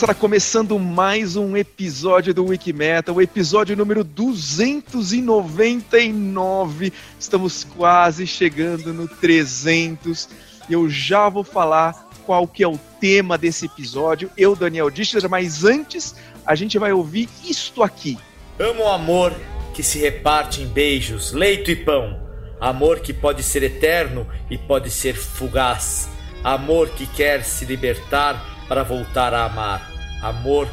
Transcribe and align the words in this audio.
Moçada, 0.00 0.14
começando 0.14 0.78
mais 0.78 1.36
um 1.36 1.54
episódio 1.54 2.32
do 2.32 2.46
Wikimetal, 2.46 3.16
o 3.16 3.20
episódio 3.20 3.76
número 3.76 4.02
299. 4.02 6.90
Estamos 7.18 7.64
quase 7.64 8.26
chegando 8.26 8.94
no 8.94 9.06
300 9.06 10.26
e 10.70 10.72
eu 10.72 10.88
já 10.88 11.28
vou 11.28 11.44
falar 11.44 12.08
qual 12.24 12.48
que 12.48 12.64
é 12.64 12.66
o 12.66 12.80
tema 12.98 13.36
desse 13.36 13.66
episódio. 13.66 14.30
Eu, 14.38 14.56
Daniel 14.56 14.88
Dichter, 14.88 15.28
mas 15.28 15.64
antes 15.64 16.14
a 16.46 16.54
gente 16.54 16.78
vai 16.78 16.94
ouvir 16.94 17.28
isto 17.44 17.82
aqui. 17.82 18.16
Amo 18.58 18.84
o 18.84 18.88
amor 18.88 19.34
que 19.74 19.82
se 19.82 19.98
reparte 19.98 20.62
em 20.62 20.66
beijos, 20.66 21.32
leito 21.32 21.70
e 21.70 21.76
pão. 21.76 22.18
Amor 22.58 23.00
que 23.00 23.12
pode 23.12 23.42
ser 23.42 23.62
eterno 23.62 24.26
e 24.50 24.56
pode 24.56 24.90
ser 24.90 25.14
fugaz. 25.14 26.08
Amor 26.42 26.88
que 26.88 27.06
quer 27.06 27.44
se 27.44 27.66
libertar 27.66 28.64
para 28.66 28.82
voltar 28.82 29.34
a 29.34 29.44
amar. 29.44 29.89
Amor 30.22 30.68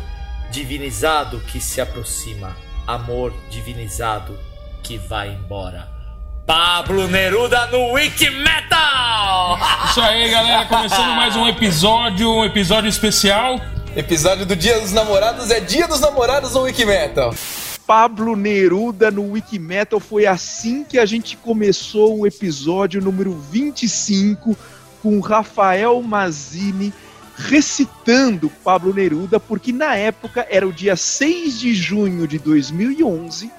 divinizado 0.51 1.39
que 1.39 1.61
se 1.61 1.79
aproxima. 1.79 2.55
Amor 2.85 3.33
divinizado 3.49 4.37
que 4.83 4.97
vai 4.97 5.29
embora. 5.29 5.87
Pablo 6.45 7.07
Neruda 7.07 7.67
no 7.67 7.93
Wiki 7.93 8.29
Metal! 8.29 9.57
Isso 9.89 10.01
aí, 10.01 10.29
galera, 10.29 10.65
começando 10.65 11.15
mais 11.15 11.35
um 11.37 11.47
episódio, 11.47 12.29
um 12.29 12.43
episódio 12.43 12.89
especial. 12.89 13.59
Episódio 13.95 14.45
do 14.45 14.55
Dia 14.55 14.81
dos 14.81 14.91
Namorados 14.91 15.49
é 15.49 15.61
Dia 15.61 15.87
dos 15.87 16.01
Namorados 16.01 16.53
no 16.53 16.63
Wiki 16.63 16.85
Metal. 16.85 17.33
Pablo 17.85 18.35
Neruda 18.35 19.09
no 19.09 19.31
Wikimetal. 19.31 20.01
Foi 20.01 20.25
assim 20.25 20.83
que 20.83 20.99
a 20.99 21.05
gente 21.05 21.37
começou 21.37 22.19
o 22.19 22.27
episódio 22.27 22.99
número 22.99 23.33
25 23.33 24.57
com 25.01 25.21
Rafael 25.21 26.01
Mazini 26.01 26.93
recitando 27.37 28.49
Pablo 28.63 28.93
Neruda, 28.93 29.39
porque 29.39 29.71
na 29.71 29.95
época 29.95 30.45
era 30.49 30.67
o 30.67 30.73
dia 30.73 30.95
6 30.95 31.59
de 31.59 31.73
junho 31.73 32.27
de 32.27 32.39
2011 32.39 33.51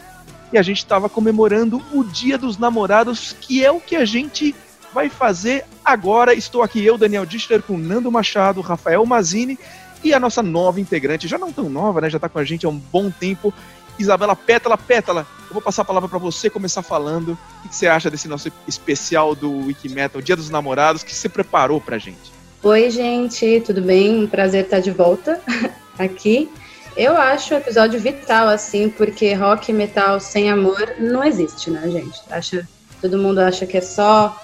e 0.52 0.58
a 0.58 0.62
gente 0.62 0.78
estava 0.78 1.08
comemorando 1.08 1.80
o 1.92 2.02
Dia 2.02 2.36
dos 2.36 2.58
Namorados, 2.58 3.36
que 3.41 3.64
é 3.64 3.70
o 3.70 3.80
que 3.80 3.94
a 3.94 4.04
gente 4.04 4.54
vai 4.92 5.08
fazer 5.08 5.64
agora. 5.84 6.34
Estou 6.34 6.62
aqui 6.62 6.84
eu, 6.84 6.98
Daniel 6.98 7.25
Dichter, 7.25 7.62
com 7.62 7.78
Nando 7.78 8.10
Machado, 8.10 8.60
Rafael 8.60 9.04
Mazini 9.06 9.58
e 10.03 10.12
a 10.14 10.19
nossa 10.20 10.42
nova 10.42 10.80
integrante, 10.80 11.28
já 11.28 11.38
não 11.38 11.53
tão 11.53 11.69
nova, 11.69 12.00
né? 12.00 12.10
Já 12.10 12.16
está 12.16 12.28
com 12.28 12.38
a 12.38 12.44
gente 12.44 12.66
há 12.66 12.69
um 12.69 12.78
bom 12.78 13.10
tempo, 13.10 13.53
Isabela 13.98 14.34
Pétala. 14.34 14.78
Pétala, 14.78 15.26
eu 15.48 15.53
vou 15.53 15.62
passar 15.62 15.82
a 15.82 15.84
palavra 15.84 16.08
para 16.08 16.19
você 16.19 16.48
começar 16.48 16.82
falando. 16.82 17.38
O 17.64 17.69
que 17.69 17.76
você 17.76 17.86
acha 17.86 18.10
desse 18.10 18.26
nosso 18.26 18.50
especial 18.66 19.34
do 19.34 19.66
Wikimetal, 19.66 20.22
Dia 20.22 20.36
dos 20.36 20.50
Namorados, 20.50 21.03
que 21.03 21.14
você 21.14 21.28
preparou 21.28 21.80
pra 21.80 21.98
gente? 21.98 22.38
Oi, 22.60 22.91
gente, 22.91 23.62
tudo 23.64 23.80
bem? 23.80 24.24
Um 24.24 24.26
prazer 24.26 24.64
estar 24.64 24.80
de 24.80 24.91
volta 24.91 25.41
aqui. 25.96 26.50
Eu 26.96 27.16
acho 27.16 27.54
o 27.54 27.56
episódio 27.56 28.00
vital, 28.00 28.48
assim, 28.48 28.91
porque 28.91 29.32
rock 29.32 29.70
e 29.70 29.72
metal 29.72 30.19
sem 30.19 30.50
amor 30.50 30.97
não 30.98 31.22
existe, 31.22 31.70
né, 31.70 31.88
gente? 31.88 32.20
Acha, 32.28 32.68
todo 33.00 33.16
mundo 33.16 33.38
acha 33.38 33.64
que 33.64 33.76
é 33.76 33.80
só 33.80 34.36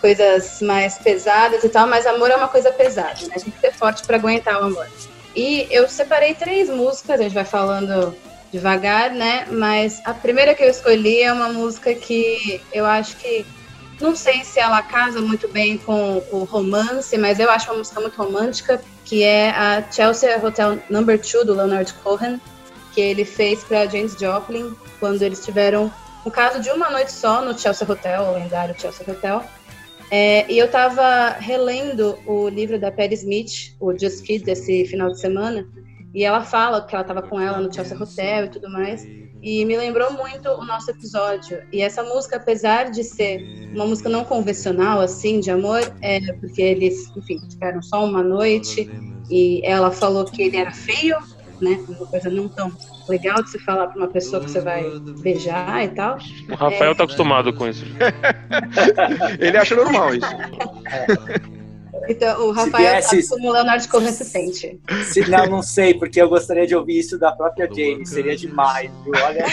coisas 0.00 0.62
mais 0.62 0.96
pesadas 0.98 1.64
e 1.64 1.68
tal, 1.68 1.88
mas 1.88 2.06
amor 2.06 2.30
é 2.30 2.36
uma 2.36 2.46
coisa 2.46 2.70
pesada, 2.70 3.26
né? 3.26 3.34
Tem 3.34 3.50
que 3.50 3.60
ser 3.60 3.72
forte 3.72 4.06
para 4.06 4.16
aguentar 4.16 4.62
o 4.62 4.66
amor. 4.66 4.86
E 5.34 5.66
eu 5.68 5.88
separei 5.88 6.34
três 6.34 6.70
músicas, 6.70 7.18
a 7.18 7.24
gente 7.24 7.34
vai 7.34 7.44
falando 7.44 8.14
devagar, 8.52 9.10
né? 9.10 9.44
Mas 9.50 10.00
a 10.04 10.14
primeira 10.14 10.54
que 10.54 10.62
eu 10.62 10.70
escolhi 10.70 11.20
é 11.20 11.32
uma 11.32 11.48
música 11.48 11.92
que 11.94 12.60
eu 12.72 12.86
acho 12.86 13.16
que 13.16 13.44
não 14.00 14.14
sei 14.14 14.44
se 14.44 14.60
ela 14.60 14.82
casa 14.82 15.20
muito 15.20 15.48
bem 15.48 15.78
com 15.78 16.22
o 16.30 16.44
romance, 16.44 17.16
mas 17.16 17.38
eu 17.38 17.50
acho 17.50 17.70
uma 17.70 17.78
música 17.78 18.00
muito 18.00 18.16
romântica, 18.16 18.80
que 19.04 19.22
é 19.22 19.50
a 19.50 19.82
Chelsea 19.90 20.36
Hotel 20.44 20.78
Number 20.90 21.18
2 21.18 21.46
do 21.46 21.54
Leonard 21.54 21.92
Cohen, 22.02 22.40
que 22.92 23.00
ele 23.00 23.24
fez 23.24 23.64
para 23.64 23.86
James 23.86 24.14
Joplin 24.18 24.74
quando 25.00 25.22
eles 25.22 25.44
tiveram 25.44 25.92
um 26.24 26.30
caso 26.30 26.60
de 26.60 26.70
uma 26.70 26.90
noite 26.90 27.12
só 27.12 27.40
no 27.40 27.58
Chelsea 27.58 27.90
Hotel, 27.90 28.22
o 28.22 28.34
lendário 28.34 28.74
Chelsea 28.78 29.06
Hotel. 29.08 29.42
É, 30.10 30.50
e 30.50 30.58
eu 30.58 30.66
estava 30.66 31.30
relendo 31.30 32.18
o 32.26 32.48
livro 32.48 32.78
da 32.78 32.92
Perry 32.92 33.14
Smith, 33.14 33.74
o 33.80 33.96
Just 33.98 34.24
Kids, 34.24 34.46
esse 34.46 34.84
final 34.86 35.10
de 35.10 35.18
semana, 35.18 35.66
e 36.14 36.24
ela 36.24 36.42
fala 36.42 36.84
que 36.84 36.94
ela 36.94 37.02
estava 37.02 37.22
com 37.22 37.40
ela 37.40 37.60
no 37.60 37.72
Chelsea 37.72 37.96
Hotel 37.96 38.44
e 38.44 38.48
tudo 38.48 38.70
mais 38.70 39.06
e 39.46 39.64
me 39.64 39.76
lembrou 39.76 40.12
muito 40.12 40.48
o 40.48 40.64
nosso 40.64 40.90
episódio. 40.90 41.62
E 41.72 41.80
essa 41.80 42.02
música, 42.02 42.36
apesar 42.36 42.90
de 42.90 43.04
ser 43.04 43.70
uma 43.72 43.86
música 43.86 44.08
não 44.08 44.24
convencional, 44.24 45.00
assim, 45.00 45.38
de 45.38 45.52
amor, 45.52 45.80
é 46.02 46.32
porque 46.32 46.60
eles, 46.60 47.16
enfim, 47.16 47.38
tiveram 47.48 47.80
só 47.80 48.04
uma 48.04 48.24
noite 48.24 48.90
e 49.30 49.64
ela 49.64 49.92
falou 49.92 50.24
que 50.24 50.42
ele 50.42 50.56
era 50.56 50.72
feio, 50.72 51.16
né? 51.60 51.78
Uma 51.88 52.08
coisa 52.08 52.28
não 52.28 52.48
tão 52.48 52.72
legal 53.08 53.40
de 53.40 53.50
se 53.50 53.58
falar 53.60 53.86
para 53.86 53.98
uma 53.98 54.08
pessoa 54.08 54.42
que 54.42 54.50
você 54.50 54.60
vai 54.60 54.82
beijar 55.20 55.84
e 55.84 55.88
tal. 55.90 56.18
O 56.50 56.56
Rafael 56.56 56.90
é... 56.90 56.94
tá 56.96 57.04
acostumado 57.04 57.52
com 57.52 57.68
isso. 57.68 57.84
ele 59.38 59.56
acha 59.56 59.76
normal 59.76 60.12
isso. 60.12 60.26
Então, 62.08 62.48
o 62.48 62.52
Rafael 62.52 62.92
viesse... 62.92 63.22
tá 63.22 63.34
como 63.34 63.48
o 63.48 63.52
Leonardo 63.52 63.88
Cohen 63.88 64.12
se 64.12 64.24
sente. 64.24 64.80
Se, 65.04 65.28
não, 65.28 65.46
não 65.46 65.62
sei, 65.62 65.94
porque 65.94 66.20
eu 66.20 66.28
gostaria 66.28 66.66
de 66.66 66.74
ouvir 66.74 66.98
isso 66.98 67.18
da 67.18 67.32
própria 67.32 67.66
Jane. 67.66 68.06
Seria 68.06 68.36
demais, 68.36 68.90
viu? 69.04 69.12
Olha. 69.24 69.44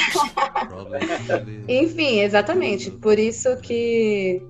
Enfim, 1.67 2.19
exatamente. 2.19 2.91
Por 2.91 3.17
isso 3.17 3.57
que 3.57 4.41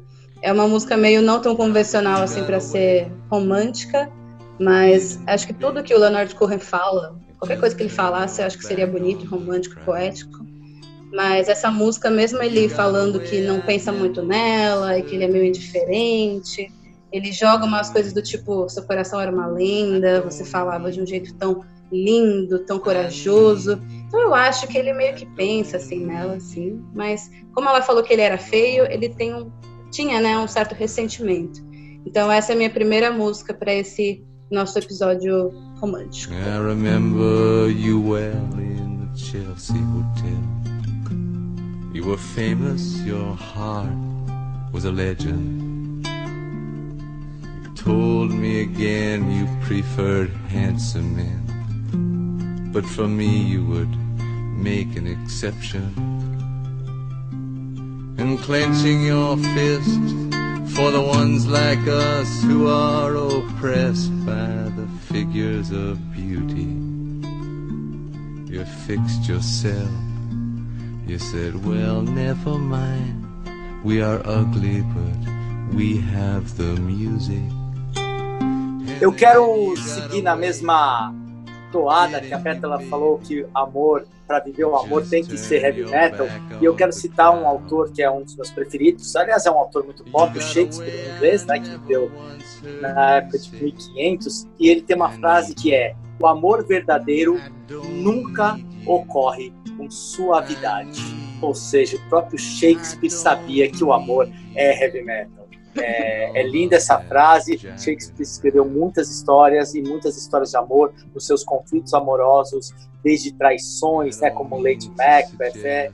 é 0.42 0.52
uma 0.52 0.68
música 0.68 0.98
meio 0.98 1.22
não 1.22 1.40
tão 1.42 1.56
convencional 1.56 2.22
assim 2.22 2.44
para 2.44 2.60
ser 2.60 3.10
romântica, 3.32 4.12
mas 4.60 5.20
acho 5.26 5.48
que 5.48 5.54
tudo 5.54 5.82
que 5.84 5.94
o 5.94 5.98
Leonard 5.98 6.36
Cohen 6.36 6.60
fala, 6.60 7.16
qualquer 7.40 7.60
coisa 7.60 7.76
que 7.76 7.84
ele 7.84 7.90
falasse, 7.90 8.42
eu 8.42 8.48
acho 8.48 8.58
que 8.58 8.66
seria 8.66 8.86
bonito, 8.86 9.26
romântico, 9.26 9.80
poético. 9.86 10.46
Mas 11.14 11.48
essa 11.48 11.70
música, 11.70 12.10
mesmo 12.10 12.42
ele 12.42 12.68
falando 12.68 13.20
que 13.20 13.42
não 13.42 13.62
pensa 13.62 13.92
muito 13.92 14.24
nela 14.24 14.98
e 14.98 15.04
que 15.04 15.16
ele 15.16 15.26
é 15.26 15.28
meio 15.28 15.46
indiferente, 15.46 16.72
ele 17.14 17.32
joga 17.32 17.64
umas 17.64 17.92
coisas 17.92 18.12
do 18.12 18.24
tipo, 18.24 18.68
seu 18.68 18.82
coração 18.84 19.22
era 19.22 19.32
uma 19.32 19.46
lenda, 19.46 20.20
você 20.22 20.44
falava 20.44 20.92
de 20.92 21.00
um 21.00 21.06
jeito 21.06 21.32
tão 21.36 21.64
lindo, 21.92 22.66
tão 22.66 22.80
corajoso. 22.80 23.80
Então 24.08 24.20
eu 24.20 24.34
acho 24.34 24.68
que 24.68 24.76
ele 24.76 24.92
meio 24.94 25.14
que 25.14 25.28
pensa 25.28 25.78
assim 25.78 26.04
nela, 26.04 26.38
assim. 26.38 26.84
Mas 26.92 27.30
como 27.54 27.70
ela 27.70 27.84
falou 27.84 28.02
que 28.02 28.12
ele 28.12 28.24
era 28.24 28.40
feio, 28.40 28.86
ele 28.92 29.10
tem 29.10 29.32
um, 29.32 29.52
tinha, 29.92 30.20
né, 30.20 30.40
um 30.40 30.48
certo 30.48 30.74
ressentimento. 30.74 31.64
Então 32.04 32.32
essa 32.32 32.52
é 32.52 32.56
a 32.56 32.58
minha 32.58 32.72
primeira 32.72 33.12
música 33.12 33.54
para 33.54 33.72
esse 33.72 34.26
nosso 34.50 34.80
episódio 34.80 35.52
romântico. 35.80 36.34
I 36.34 36.58
remember 36.66 37.70
you 37.70 38.02
well 38.10 38.34
in 38.58 38.98
the 38.98 39.16
Chelsea 39.16 39.78
Hotel. 39.78 40.64
You 41.94 42.08
were 42.08 42.18
famous, 42.18 43.00
your 43.06 43.36
heart 43.36 43.94
was 44.74 44.86
a 44.86 44.92
legend. 44.92 45.63
Told 47.84 48.32
me 48.32 48.62
again 48.62 49.30
you 49.30 49.46
preferred 49.62 50.30
handsome 50.48 51.18
men. 51.18 52.72
But 52.72 52.86
for 52.86 53.08
me, 53.08 53.44
you 53.44 53.66
would 53.66 53.94
make 54.70 54.96
an 54.96 55.06
exception. 55.06 55.94
And 58.18 58.40
clenching 58.40 59.04
your 59.04 59.36
fist 59.36 60.00
for 60.76 60.92
the 60.92 61.04
ones 61.06 61.46
like 61.46 61.86
us 61.88 62.42
who 62.44 62.70
are 62.70 63.16
oppressed 63.16 64.12
by 64.26 64.72
the 64.80 64.88
figures 65.12 65.72
of 65.72 66.00
beauty. 66.14 66.72
You 68.50 68.64
fixed 68.88 69.28
yourself. 69.28 69.92
You 71.06 71.20
said, 71.20 71.66
well, 71.66 72.02
never 72.02 72.58
mind. 72.58 73.26
We 73.84 74.02
are 74.02 74.22
ugly, 74.24 74.82
but 74.82 75.76
we 75.76 75.98
have 75.98 76.56
the 76.56 76.80
music. 76.80 77.44
Eu 79.04 79.12
quero 79.12 79.76
seguir 79.76 80.22
na 80.22 80.34
mesma 80.34 81.14
toada 81.74 82.22
que 82.22 82.34
a 82.34 82.40
Pétala 82.40 82.80
falou 82.84 83.20
que 83.20 83.46
amor, 83.54 84.08
para 84.26 84.40
viver 84.40 84.64
o 84.64 84.78
amor 84.78 85.06
tem 85.06 85.22
que 85.22 85.38
ser 85.38 85.62
heavy 85.62 85.84
metal. 85.84 86.26
E 86.62 86.64
eu 86.64 86.74
quero 86.74 86.94
citar 86.94 87.38
um 87.38 87.46
autor 87.46 87.92
que 87.92 88.02
é 88.02 88.10
um 88.10 88.24
dos 88.24 88.34
meus 88.38 88.50
preferidos. 88.50 89.14
Aliás, 89.18 89.46
é 89.46 89.52
um 89.52 89.58
autor 89.58 89.84
muito 89.84 90.06
pop, 90.06 90.38
o 90.38 90.42
Shakespeare 90.42 90.88
em 90.88 91.16
inglês, 91.18 91.46
né, 91.46 91.60
que 91.60 91.70
viveu 91.70 92.10
na 92.80 93.16
época 93.16 93.40
de 93.40 93.52
1500. 93.52 94.48
E 94.58 94.70
ele 94.70 94.82
tem 94.82 94.96
uma 94.96 95.12
frase 95.12 95.54
que 95.54 95.74
é: 95.74 95.98
O 96.22 96.26
amor 96.26 96.66
verdadeiro 96.66 97.42
nunca 97.90 98.58
ocorre 98.86 99.52
com 99.76 99.92
suavidade. 99.92 101.02
Ou 101.42 101.54
seja, 101.54 101.98
o 101.98 102.00
próprio 102.08 102.40
Shakespeare 102.40 103.12
sabia 103.12 103.70
que 103.70 103.84
o 103.84 103.92
amor 103.92 104.30
é 104.56 104.82
heavy 104.82 105.02
metal. 105.02 105.43
É, 105.76 106.40
é, 106.40 106.44
linda 106.44 106.76
essa 106.76 107.00
frase. 107.00 107.58
Shakespeare 107.58 108.22
escreveu 108.22 108.66
muitas 108.66 109.10
histórias 109.10 109.74
e 109.74 109.82
muitas 109.82 110.18
histórias 110.18 110.52
de 110.52 110.58
amor 110.58 110.94
nos 111.14 111.26
seus 111.26 111.44
conflitos 111.44 111.94
amorosos, 111.94 112.72
desde 113.04 113.34
traições, 113.34 114.20
né, 114.20 114.30
como 114.30 114.60
Lady 114.60 114.90
Macbeth. 114.98 115.64
É, 115.64 115.92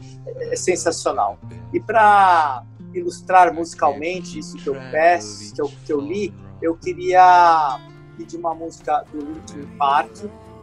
é 0.51 0.55
sensacional. 0.55 1.37
E 1.73 1.79
para 1.79 2.63
ilustrar 2.93 3.53
musicalmente 3.53 4.39
isso 4.39 4.57
que 4.57 4.67
eu 4.67 4.75
peço, 4.91 5.53
que 5.53 5.61
eu, 5.61 5.71
que 5.85 5.93
eu 5.93 6.01
li, 6.01 6.33
eu 6.61 6.75
queria 6.75 7.79
de 8.25 8.35
uma 8.35 8.53
música 8.53 9.03
do 9.11 9.19
Linkin 9.19 9.65
Park. 9.77 10.11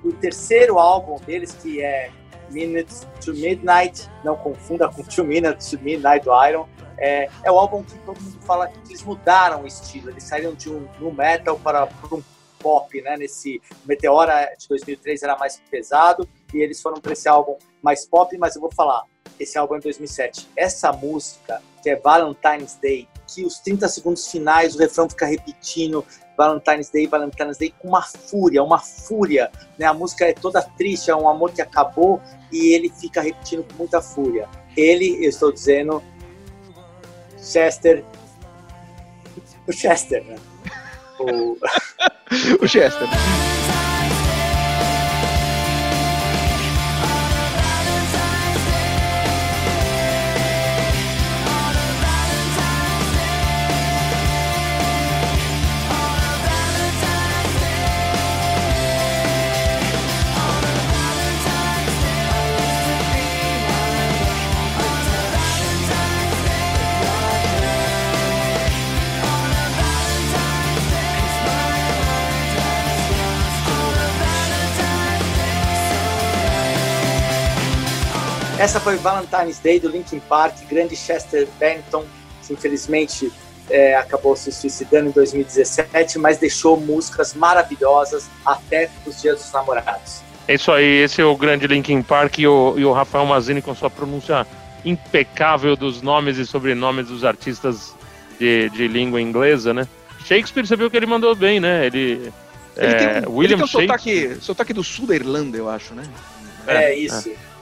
O 0.04 0.12
terceiro 0.12 0.78
álbum 0.78 1.16
deles, 1.26 1.56
que 1.60 1.80
é 1.80 2.10
Minutes 2.50 3.06
to 3.24 3.32
Midnight, 3.34 4.08
não 4.24 4.36
confunda 4.36 4.88
com 4.88 5.02
Two 5.02 5.24
Minutes 5.24 5.70
to 5.70 5.78
Midnight 5.78 6.24
do 6.24 6.46
Iron, 6.46 6.66
é, 6.98 7.28
é 7.44 7.50
o 7.50 7.58
álbum 7.58 7.82
que 7.82 7.98
todo 8.00 8.20
mundo 8.20 8.38
fala 8.42 8.68
que 8.68 8.78
eles 8.88 9.02
mudaram 9.02 9.62
o 9.62 9.66
estilo, 9.66 10.10
eles 10.10 10.24
saíram 10.24 10.54
de 10.54 10.70
um 10.70 11.12
metal 11.12 11.58
para, 11.58 11.86
para 11.86 12.16
um 12.16 12.22
pop, 12.58 13.00
né? 13.02 13.16
Nesse 13.16 13.60
Meteora 13.84 14.52
de 14.58 14.66
2003 14.68 15.22
era 15.22 15.36
mais 15.36 15.60
pesado 15.70 16.28
e 16.52 16.58
eles 16.58 16.80
foram 16.80 17.00
para 17.00 17.12
esse 17.12 17.28
álbum 17.28 17.56
mais 17.82 18.06
pop, 18.06 18.36
mas 18.38 18.56
eu 18.56 18.60
vou 18.60 18.72
falar, 18.72 19.04
esse 19.38 19.58
álbum 19.58 19.74
é 19.74 19.78
de 19.78 19.84
2007. 19.84 20.48
Essa 20.56 20.92
música, 20.92 21.62
que 21.82 21.90
é 21.90 21.96
Valentine's 21.96 22.76
Day, 22.76 23.08
que 23.26 23.44
os 23.44 23.58
30 23.58 23.88
segundos 23.88 24.28
finais 24.28 24.74
o 24.74 24.78
refrão 24.78 25.08
fica 25.08 25.26
repetindo 25.26 26.04
Valentine's 26.36 26.90
Day, 26.90 27.06
Valentine's 27.06 27.56
Day 27.56 27.74
com 27.78 27.88
uma 27.88 28.02
fúria, 28.02 28.62
uma 28.62 28.78
fúria, 28.78 29.50
né? 29.78 29.86
A 29.86 29.94
música 29.94 30.26
é 30.26 30.32
toda 30.32 30.62
triste, 30.62 31.10
é 31.10 31.16
um 31.16 31.28
amor 31.28 31.52
que 31.52 31.62
acabou 31.62 32.20
e 32.52 32.74
ele 32.74 32.90
fica 32.90 33.20
repetindo 33.20 33.64
com 33.64 33.78
muita 33.78 34.00
fúria. 34.02 34.48
Ele, 34.76 35.24
eu 35.24 35.30
estou 35.30 35.50
dizendo, 35.50 36.02
Chester. 37.38 38.04
O 39.66 39.72
Chester, 39.72 40.24
né? 40.24 40.36
O, 41.18 41.56
o 42.62 42.68
Chester. 42.68 43.08
Essa 78.66 78.80
foi 78.80 78.96
Valentine's 78.96 79.60
Day 79.60 79.78
do 79.78 79.88
Linkin 79.88 80.18
Park, 80.18 80.56
grande 80.68 80.96
Chester 80.96 81.46
Bennington, 81.56 82.04
que 82.44 82.52
infelizmente 82.52 83.32
é, 83.70 83.94
acabou 83.94 84.34
se 84.34 84.50
suicidando 84.50 85.08
em 85.08 85.12
2017, 85.12 86.18
mas 86.18 86.38
deixou 86.38 86.76
músicas 86.76 87.32
maravilhosas 87.32 88.28
até 88.44 88.90
os 89.06 89.22
Dias 89.22 89.38
dos 89.40 89.52
Namorados. 89.52 90.20
É 90.48 90.54
isso 90.54 90.72
aí, 90.72 91.04
esse 91.04 91.20
é 91.20 91.24
o 91.24 91.36
grande 91.36 91.68
Linkin 91.68 92.02
Park 92.02 92.40
e 92.40 92.48
o, 92.48 92.74
e 92.76 92.84
o 92.84 92.92
Rafael 92.92 93.24
Mazini 93.24 93.62
com 93.62 93.72
sua 93.72 93.88
pronúncia 93.88 94.44
impecável 94.84 95.76
dos 95.76 96.02
nomes 96.02 96.36
e 96.36 96.44
sobrenomes 96.44 97.06
dos 97.06 97.24
artistas 97.24 97.94
de, 98.36 98.68
de 98.70 98.88
língua 98.88 99.22
inglesa, 99.22 99.72
né? 99.72 99.86
Shakespeare, 100.24 100.66
você 100.66 100.74
viu 100.74 100.90
que 100.90 100.96
ele 100.96 101.06
mandou 101.06 101.36
bem, 101.36 101.60
né? 101.60 101.86
Ele, 101.86 102.32
ele 102.76 102.92
é, 102.92 102.94
tem 102.94 103.28
um, 103.28 103.36
William 103.36 103.54
ele 103.54 103.54
tem 103.54 103.64
um 103.64 103.68
sotaque, 103.68 104.36
sotaque 104.40 104.72
do 104.72 104.82
sul 104.82 105.06
da 105.06 105.14
Irlanda, 105.14 105.56
eu 105.56 105.70
acho, 105.70 105.94
né? 105.94 106.02
É, 106.66 106.86
é 106.86 106.98
isso. 106.98 107.30
É. 107.30 107.55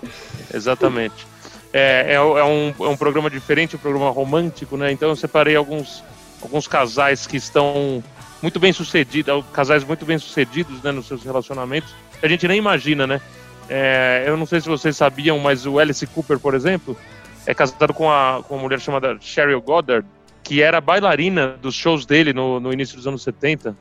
Exatamente. 0.54 1.26
É, 1.72 2.06
é, 2.10 2.14
é, 2.14 2.44
um, 2.44 2.72
é 2.78 2.88
um 2.88 2.96
programa 2.96 3.28
diferente, 3.28 3.74
um 3.74 3.78
programa 3.80 4.10
romântico, 4.10 4.76
né? 4.76 4.92
Então 4.92 5.08
eu 5.08 5.16
separei 5.16 5.56
alguns, 5.56 6.04
alguns 6.40 6.68
casais 6.68 7.26
que 7.26 7.36
estão 7.36 8.02
muito 8.40 8.60
bem 8.60 8.72
sucedidos, 8.72 9.44
casais 9.52 9.82
muito 9.82 10.04
bem 10.04 10.18
sucedidos 10.18 10.82
né, 10.82 10.92
nos 10.92 11.06
seus 11.06 11.24
relacionamentos. 11.24 11.92
A 12.22 12.28
gente 12.28 12.46
nem 12.46 12.58
imagina, 12.58 13.06
né? 13.06 13.20
É, 13.68 14.24
eu 14.26 14.36
não 14.36 14.46
sei 14.46 14.60
se 14.60 14.68
vocês 14.68 14.96
sabiam, 14.96 15.38
mas 15.38 15.66
o 15.66 15.78
Alice 15.78 16.06
Cooper, 16.06 16.38
por 16.38 16.54
exemplo, 16.54 16.96
é 17.46 17.52
casado 17.52 17.92
com, 17.92 18.10
a, 18.10 18.42
com 18.46 18.54
uma 18.54 18.62
mulher 18.62 18.80
chamada 18.80 19.16
Cheryl 19.20 19.60
Goddard, 19.60 20.06
que 20.42 20.62
era 20.62 20.80
bailarina 20.80 21.56
dos 21.60 21.74
shows 21.74 22.06
dele 22.06 22.32
no, 22.32 22.60
no 22.60 22.72
início 22.72 22.96
dos 22.96 23.06
anos 23.06 23.22
70. 23.22 23.74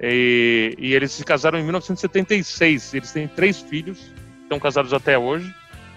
E, 0.00 0.74
e 0.78 0.94
eles 0.94 1.12
se 1.12 1.24
casaram 1.24 1.58
em 1.58 1.62
1976. 1.62 2.94
Eles 2.94 3.10
têm 3.10 3.26
três 3.26 3.60
filhos, 3.60 4.12
estão 4.42 4.60
casados 4.60 4.92
até 4.92 5.18
hoje. 5.18 5.52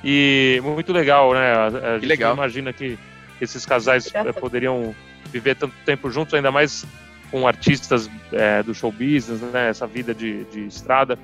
E 0.09 0.61
muito 0.63 0.93
legal, 0.93 1.33
né? 1.33 1.51
A, 1.51 1.65
a 1.65 1.93
gente 1.95 2.05
legal. 2.05 2.33
imagina 2.33 2.71
que 2.71 2.97
esses 3.41 3.65
casais 3.65 4.09
é, 4.15 4.31
poderiam 4.31 4.95
viver 5.33 5.57
tanto 5.57 5.75
tempo 5.85 6.09
juntos, 6.09 6.33
ainda 6.33 6.49
mais 6.49 6.85
com 7.29 7.45
artistas 7.45 8.09
é, 8.31 8.63
do 8.63 8.73
show 8.73 8.89
business, 8.89 9.41
né? 9.41 9.67
Essa 9.67 9.85
vida 9.85 10.15
de, 10.15 10.45
de 10.45 10.65
estrada. 10.65 11.19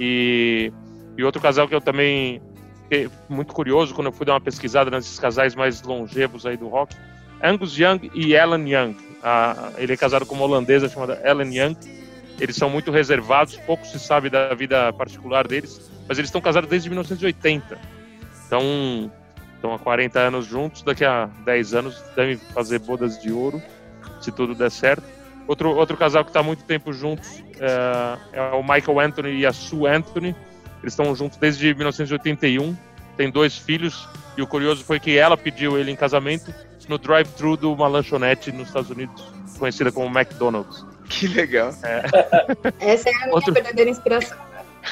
E, 0.00 0.72
e 1.16 1.22
outro 1.22 1.40
casal 1.40 1.68
que 1.68 1.76
eu 1.76 1.80
também 1.80 2.42
fiquei 2.82 3.08
muito 3.28 3.54
curioso 3.54 3.94
quando 3.94 4.08
eu 4.08 4.12
fui 4.12 4.26
dar 4.26 4.32
uma 4.32 4.40
pesquisada 4.40 4.90
nesses 4.90 5.16
casais 5.16 5.54
mais 5.54 5.80
longevos 5.82 6.44
aí 6.44 6.56
do 6.56 6.66
rock, 6.66 6.96
Angus 7.40 7.78
Young 7.78 8.10
e 8.16 8.34
Ellen 8.34 8.68
Young. 8.68 8.96
Ah, 9.22 9.70
ele 9.78 9.92
é 9.92 9.96
casado 9.96 10.26
com 10.26 10.34
uma 10.34 10.44
holandesa 10.44 10.88
chamada 10.88 11.22
Ellen 11.24 11.56
Young. 11.56 11.76
Eles 12.40 12.56
são 12.56 12.68
muito 12.68 12.90
reservados, 12.90 13.54
pouco 13.58 13.86
se 13.86 14.00
sabe 14.00 14.28
da 14.28 14.52
vida 14.54 14.92
particular 14.92 15.46
deles, 15.46 15.88
mas 16.08 16.18
eles 16.18 16.30
estão 16.30 16.40
casados 16.40 16.68
desde 16.68 16.88
1980. 16.90 17.94
Então, 18.46 19.10
estão 19.54 19.74
há 19.74 19.78
40 19.78 20.18
anos 20.18 20.46
juntos, 20.46 20.82
daqui 20.82 21.04
a 21.04 21.26
10 21.44 21.74
anos 21.74 22.02
devem 22.14 22.36
fazer 22.36 22.78
bodas 22.80 23.20
de 23.20 23.32
ouro, 23.32 23.62
se 24.20 24.30
tudo 24.30 24.54
der 24.54 24.70
certo. 24.70 25.04
Outro, 25.46 25.74
outro 25.74 25.96
casal 25.96 26.24
que 26.24 26.30
está 26.30 26.40
há 26.40 26.42
muito 26.42 26.64
tempo 26.64 26.92
juntos 26.92 27.42
é, 27.60 28.38
é, 28.38 28.42
o 28.54 28.62
Michael 28.62 29.00
Anthony 29.00 29.38
e 29.38 29.46
a 29.46 29.52
Sue 29.52 29.86
Anthony. 29.86 30.34
Eles 30.82 30.92
estão 30.92 31.14
juntos 31.14 31.38
desde 31.38 31.74
1981, 31.74 32.76
têm 33.16 33.30
dois 33.30 33.56
filhos, 33.56 34.08
e 34.36 34.42
o 34.42 34.46
curioso 34.46 34.84
foi 34.84 35.00
que 35.00 35.16
ela 35.16 35.36
pediu 35.36 35.78
ele 35.78 35.90
em 35.90 35.96
casamento 35.96 36.52
no 36.88 36.98
drive-thru 36.98 37.56
de 37.56 37.66
uma 37.66 37.88
lanchonete 37.88 38.52
nos 38.52 38.68
Estados 38.68 38.90
Unidos, 38.90 39.24
conhecida 39.58 39.90
como 39.90 40.06
McDonald's. 40.06 40.84
Que 41.08 41.26
legal. 41.28 41.72
É. 41.82 42.92
Essa 42.92 43.08
é 43.08 43.14
a 43.14 43.18
minha 43.20 43.34
Outro... 43.34 43.52
verdadeira 43.52 43.90
inspiração. 43.90 44.36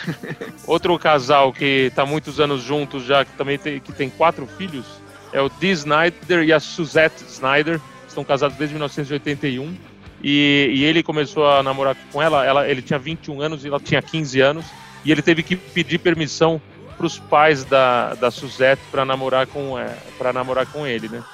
Outro 0.66 0.98
casal 0.98 1.52
que 1.52 1.88
está 1.88 2.04
muitos 2.06 2.40
anos 2.40 2.62
juntos 2.62 3.04
já, 3.04 3.24
que 3.24 3.32
também 3.32 3.58
tem, 3.58 3.80
que 3.80 3.92
tem 3.92 4.10
quatro 4.10 4.46
filhos, 4.46 4.84
é 5.32 5.40
o 5.40 5.48
Dee 5.48 5.70
Snyder 5.70 6.42
e 6.44 6.52
a 6.52 6.60
Suzette 6.60 7.24
Snyder. 7.24 7.80
Estão 8.06 8.24
casados 8.24 8.56
desde 8.56 8.74
1981. 8.74 9.74
E, 10.22 10.70
e, 10.72 10.84
ele 10.84 11.02
começou 11.02 11.50
a 11.50 11.62
namorar 11.62 11.96
com 12.12 12.22
ela, 12.22 12.44
ela, 12.44 12.68
ele 12.68 12.80
tinha 12.80 12.98
21 12.98 13.40
anos 13.40 13.64
e 13.64 13.68
ela 13.68 13.80
tinha 13.80 14.00
15 14.00 14.40
anos. 14.40 14.66
E 15.04 15.10
ele 15.10 15.22
teve 15.22 15.42
que 15.42 15.56
pedir 15.56 15.98
permissão 15.98 16.60
para 16.96 17.06
os 17.06 17.18
pais 17.18 17.64
da, 17.64 18.14
da 18.14 18.30
Suzette 18.30 18.82
para 18.90 19.04
namorar, 19.04 19.46
com, 19.46 19.76
é, 19.76 19.96
namorar 20.32 20.66
com 20.66 20.86
ele, 20.86 21.08
né? 21.08 21.24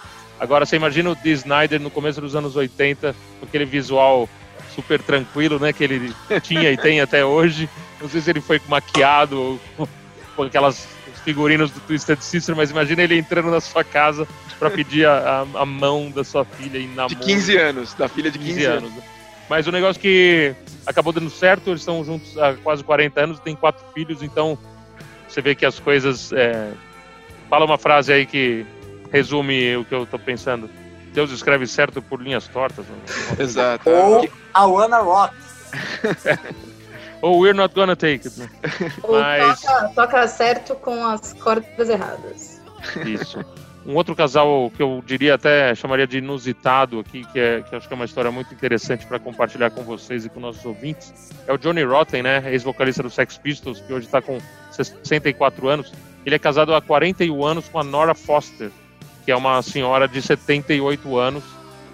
Agora, 0.41 0.65
você 0.65 0.77
imagina 0.77 1.11
o 1.11 1.17
Dee 1.17 1.33
Snyder 1.33 1.81
no 1.81 1.91
começo 1.91 2.21
dos 2.21 2.37
anos 2.37 2.55
80, 2.55 3.15
com 3.41 3.47
aquele 3.47 3.65
visual 3.65 4.29
super 4.75 5.03
tranquilo, 5.03 5.59
né? 5.59 5.73
Que 5.73 5.85
ele 5.85 6.15
tinha 6.43 6.71
e 6.71 6.77
tem 6.77 7.01
até 7.01 7.25
hoje. 7.25 7.69
Não 8.01 8.09
sei 8.09 8.21
se 8.21 8.31
ele 8.31 8.41
foi 8.41 8.61
maquiado 8.69 9.61
ou 9.77 9.89
com 10.37 10.43
aquelas 10.45 10.87
figurinos 11.25 11.71
do 11.71 11.81
Twisted 11.81 12.21
Sister, 12.21 12.57
mas 12.57 12.71
imagina 12.71 13.03
ele 13.03 13.19
entrando 13.19 13.51
na 13.51 13.61
sua 13.61 13.83
casa 13.83 14.27
para 14.59 14.71
pedir 14.71 15.07
a, 15.07 15.45
a, 15.55 15.63
a, 15.63 15.67
mão 15.67 16.11
da 16.11 16.25
sua 16.25 16.45
filha 16.45 16.79
em 16.79 16.89
namoro. 16.89 17.15
De 17.15 17.17
15 17.17 17.57
anos, 17.57 17.95
da 17.95 18.09
filha 18.09 18.31
de 18.31 18.39
15, 18.39 18.53
15 18.53 18.65
anos. 18.65 18.91
anos. 18.91 19.05
Mas 19.49 19.67
o 19.67 19.73
negócio 19.73 20.01
que 20.01 20.55
acabou 20.87 21.13
dando 21.13 21.31
certo, 21.31 21.71
eles 21.71 21.81
estão 21.81 22.05
juntos 22.05 22.37
há 22.39 22.55
quase 22.55 22.85
40 22.85 23.21
anos, 23.21 23.41
têm 23.41 23.57
quatro 23.57 23.85
filhos, 23.93 24.23
então 24.23 24.59
você 25.29 25.41
vê 25.41 25.55
que 25.55 25.67
as 25.67 25.79
coisas. 25.79 26.33
É... 26.33 26.73
Fala 27.49 27.65
uma 27.65 27.79
frase 27.79 28.13
aí 28.13 28.27
que 28.27 28.67
resume 29.11 29.77
o 29.77 29.85
que 29.85 29.95
eu 29.95 30.03
estou 30.03 30.19
pensando. 30.19 30.69
Deus 31.15 31.31
escreve 31.31 31.67
certo 31.67 32.03
por 32.03 32.21
linhas 32.21 32.47
tortas. 32.49 32.85
Né? 32.87 32.97
Exato. 33.43 33.89
Ou 33.89 34.29
a 34.53 34.67
Wanna 34.67 34.99
Rock. 34.99 35.35
Ou 37.23 37.41
We're 37.41 37.57
Not 37.57 37.75
Gonna 37.75 37.97
Take 37.97 38.29
It. 38.29 38.41
Né? 38.41 38.49
Mas... 39.09 39.61
toca, 39.61 39.89
toca 39.95 40.29
certo 40.29 40.75
com 40.77 41.05
as 41.05 41.33
cordas 41.35 41.89
erradas. 41.89 42.61
Isso. 43.05 43.45
Um 43.89 43.95
outro 43.95 44.15
casal 44.15 44.71
que 44.77 44.83
eu 44.83 45.03
diria 45.07 45.35
até 45.35 45.75
chamaria 45.75 46.07
de 46.07 46.19
inusitado 46.19 47.01
aqui, 47.01 47.25
que, 47.33 47.41
é, 47.41 47.63
que 47.63 47.75
acho 47.75 47.89
que 47.89 47.95
é 47.95 47.97
uma 47.97 48.05
história 48.05 48.31
muito 48.31 48.53
interessante 48.53 49.07
para 49.07 49.19
compartilhar 49.19 49.71
com 49.71 49.83
vocês 49.83 50.27
e 50.27 50.29
com 50.29 50.41
nossos 50.41 50.63
ouvintes, 50.65 51.33
é 51.47 51.53
o 51.53 51.57
Johnny 51.57 51.83
Rotten, 51.83 52.23
né, 52.23 52.43
ex-vocalista 52.53 53.03
do 53.03 53.09
Sex 53.09 53.39
Pistols, 53.39 53.81
que 53.81 53.91
hoje 53.91 54.05
está 54.05 54.21
com 54.21 54.39
64 54.71 55.69
anos. 55.69 55.93
Ele 56.27 56.35
é 56.35 56.39
casado 56.39 56.75
há 56.75 56.83
41 56.83 57.43
anos 57.43 57.69
com 57.69 57.79
a 57.79 57.85
Nora 57.85 58.15
Foster, 58.15 58.71
que 59.25 59.33
é 59.33 59.37
uma 59.37 59.63
senhora 59.63 60.07
de 60.07 60.21
78 60.21 61.17
anos, 61.17 61.45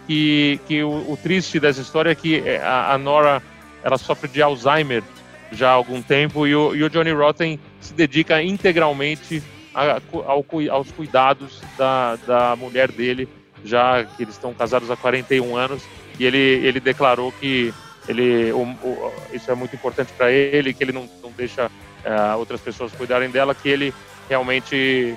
e 0.09 0.59
que 0.67 0.83
o, 0.83 1.13
o 1.13 1.17
triste 1.23 1.61
dessa 1.61 1.81
história 1.81 2.11
é 2.11 2.15
que 2.15 2.41
é, 2.41 2.61
a, 2.61 2.95
a, 2.95 2.99
Nora 2.99 3.41
ela 3.85 3.99
sofre 3.99 4.29
de 4.29 4.43
Alzheimer 4.43 5.05
já 5.53 5.69
há 5.69 5.73
algum 5.73 6.03
tempo 6.03 6.47
e 6.47 6.57
o, 6.57 6.75
e 6.75 6.83
o 6.83 6.91
Johnny 6.91 7.13
Rotten 7.13 7.61
se 7.81 7.93
dedica 7.93 8.43
integralmente 8.43 9.43
a, 9.75 10.01
ao, 10.27 10.45
aos 10.71 10.91
cuidados 10.91 11.61
da, 11.77 12.17
da 12.27 12.57
mulher 12.57 12.91
dele, 12.91 13.29
já 13.65 14.05
que 14.05 14.23
eles 14.23 14.35
estão 14.35 14.55
casados 14.55 14.91
há 14.91 14.97
41 14.97 15.57
anos, 15.57 15.83
e 16.19 16.25
ele, 16.25 16.39
ele 16.39 16.81
declarou 16.81 17.31
que 17.33 17.73
ele, 18.09 18.53
o, 18.53 18.63
o, 18.63 19.13
isso 19.33 19.51
é 19.51 19.55
muito 19.55 19.77
importante 19.77 20.13
para 20.17 20.31
ele, 20.31 20.73
que 20.73 20.83
ele 20.83 20.93
não, 20.93 21.09
não 21.23 21.31
deixa 21.31 21.67
uh, 21.67 22.39
outras 22.39 22.61
pessoas 22.61 22.93
cuidarem 22.93 23.31
dela, 23.31 23.55
que 23.55 23.69
ele 23.69 23.95
realmente 24.29 25.17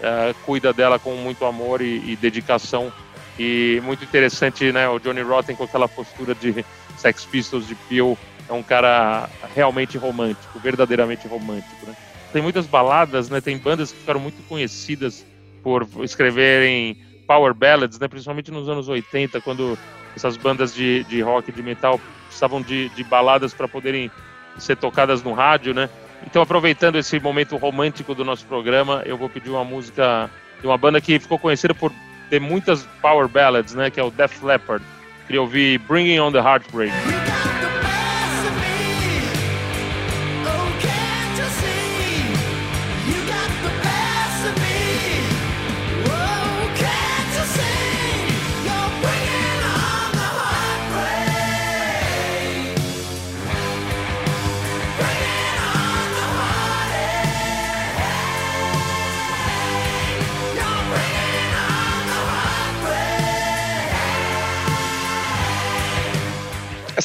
uh, 0.00 0.34
cuida 0.44 0.72
dela 0.72 0.98
com 0.98 1.14
muito 1.14 1.44
amor 1.44 1.80
e, 1.80 2.12
e, 2.12 2.16
dedicação. 2.16 2.92
E 3.38 3.80
muito 3.84 4.02
interessante, 4.02 4.72
né? 4.72 4.88
O 4.88 4.98
Johnny 4.98 5.20
Rotten 5.20 5.54
com 5.56 5.64
aquela 5.64 5.86
postura 5.86 6.34
de 6.34 6.64
Sex 6.96 7.24
Pistols 7.24 7.66
de 7.66 7.74
Peel 7.74 8.16
é 8.48 8.52
um 8.52 8.62
cara 8.62 9.28
realmente 9.54 9.98
romântico, 9.98 10.58
verdadeiramente 10.58 11.26
romântico, 11.26 11.86
né? 11.86 11.94
Tem 12.32 12.42
muitas 12.42 12.66
baladas, 12.66 13.28
né? 13.28 13.40
Tem 13.40 13.56
bandas 13.56 13.92
que 13.92 13.98
ficaram 13.98 14.20
muito 14.20 14.46
conhecidas 14.48 15.24
por 15.62 15.86
escreverem 16.02 16.96
power 17.26 17.54
ballads, 17.54 17.98
né? 17.98 18.08
Principalmente 18.08 18.50
nos 18.50 18.68
anos 18.68 18.88
80, 18.88 19.40
quando 19.40 19.78
essas 20.14 20.36
bandas 20.36 20.74
de, 20.74 21.04
de 21.04 21.20
rock, 21.20 21.50
de 21.50 21.62
metal, 21.62 22.00
precisavam 22.26 22.62
de, 22.62 22.88
de 22.90 23.04
baladas 23.04 23.52
para 23.52 23.68
poderem 23.68 24.10
ser 24.58 24.76
tocadas 24.76 25.22
no 25.22 25.32
rádio, 25.32 25.74
né? 25.74 25.88
Então, 26.26 26.40
aproveitando 26.40 26.96
esse 26.96 27.18
momento 27.20 27.56
romântico 27.56 28.14
do 28.14 28.24
nosso 28.24 28.46
programa, 28.46 29.02
eu 29.04 29.16
vou 29.16 29.28
pedir 29.28 29.50
uma 29.50 29.64
música 29.64 30.30
de 30.60 30.66
uma 30.66 30.78
banda 30.78 31.00
que 31.00 31.18
ficou 31.18 31.38
conhecida 31.38 31.74
por 31.74 31.92
ter 32.30 32.40
muitas 32.40 32.82
power 33.02 33.28
ballads, 33.28 33.74
né? 33.74 33.90
Que 33.90 34.00
é 34.00 34.02
o 34.02 34.10
Def 34.10 34.42
Leppard. 34.42 34.84
Queria 35.26 35.40
ouvir 35.40 35.78
Bringing 35.78 36.20
on 36.20 36.32
the 36.32 36.40
Heartbreak. 36.40 37.15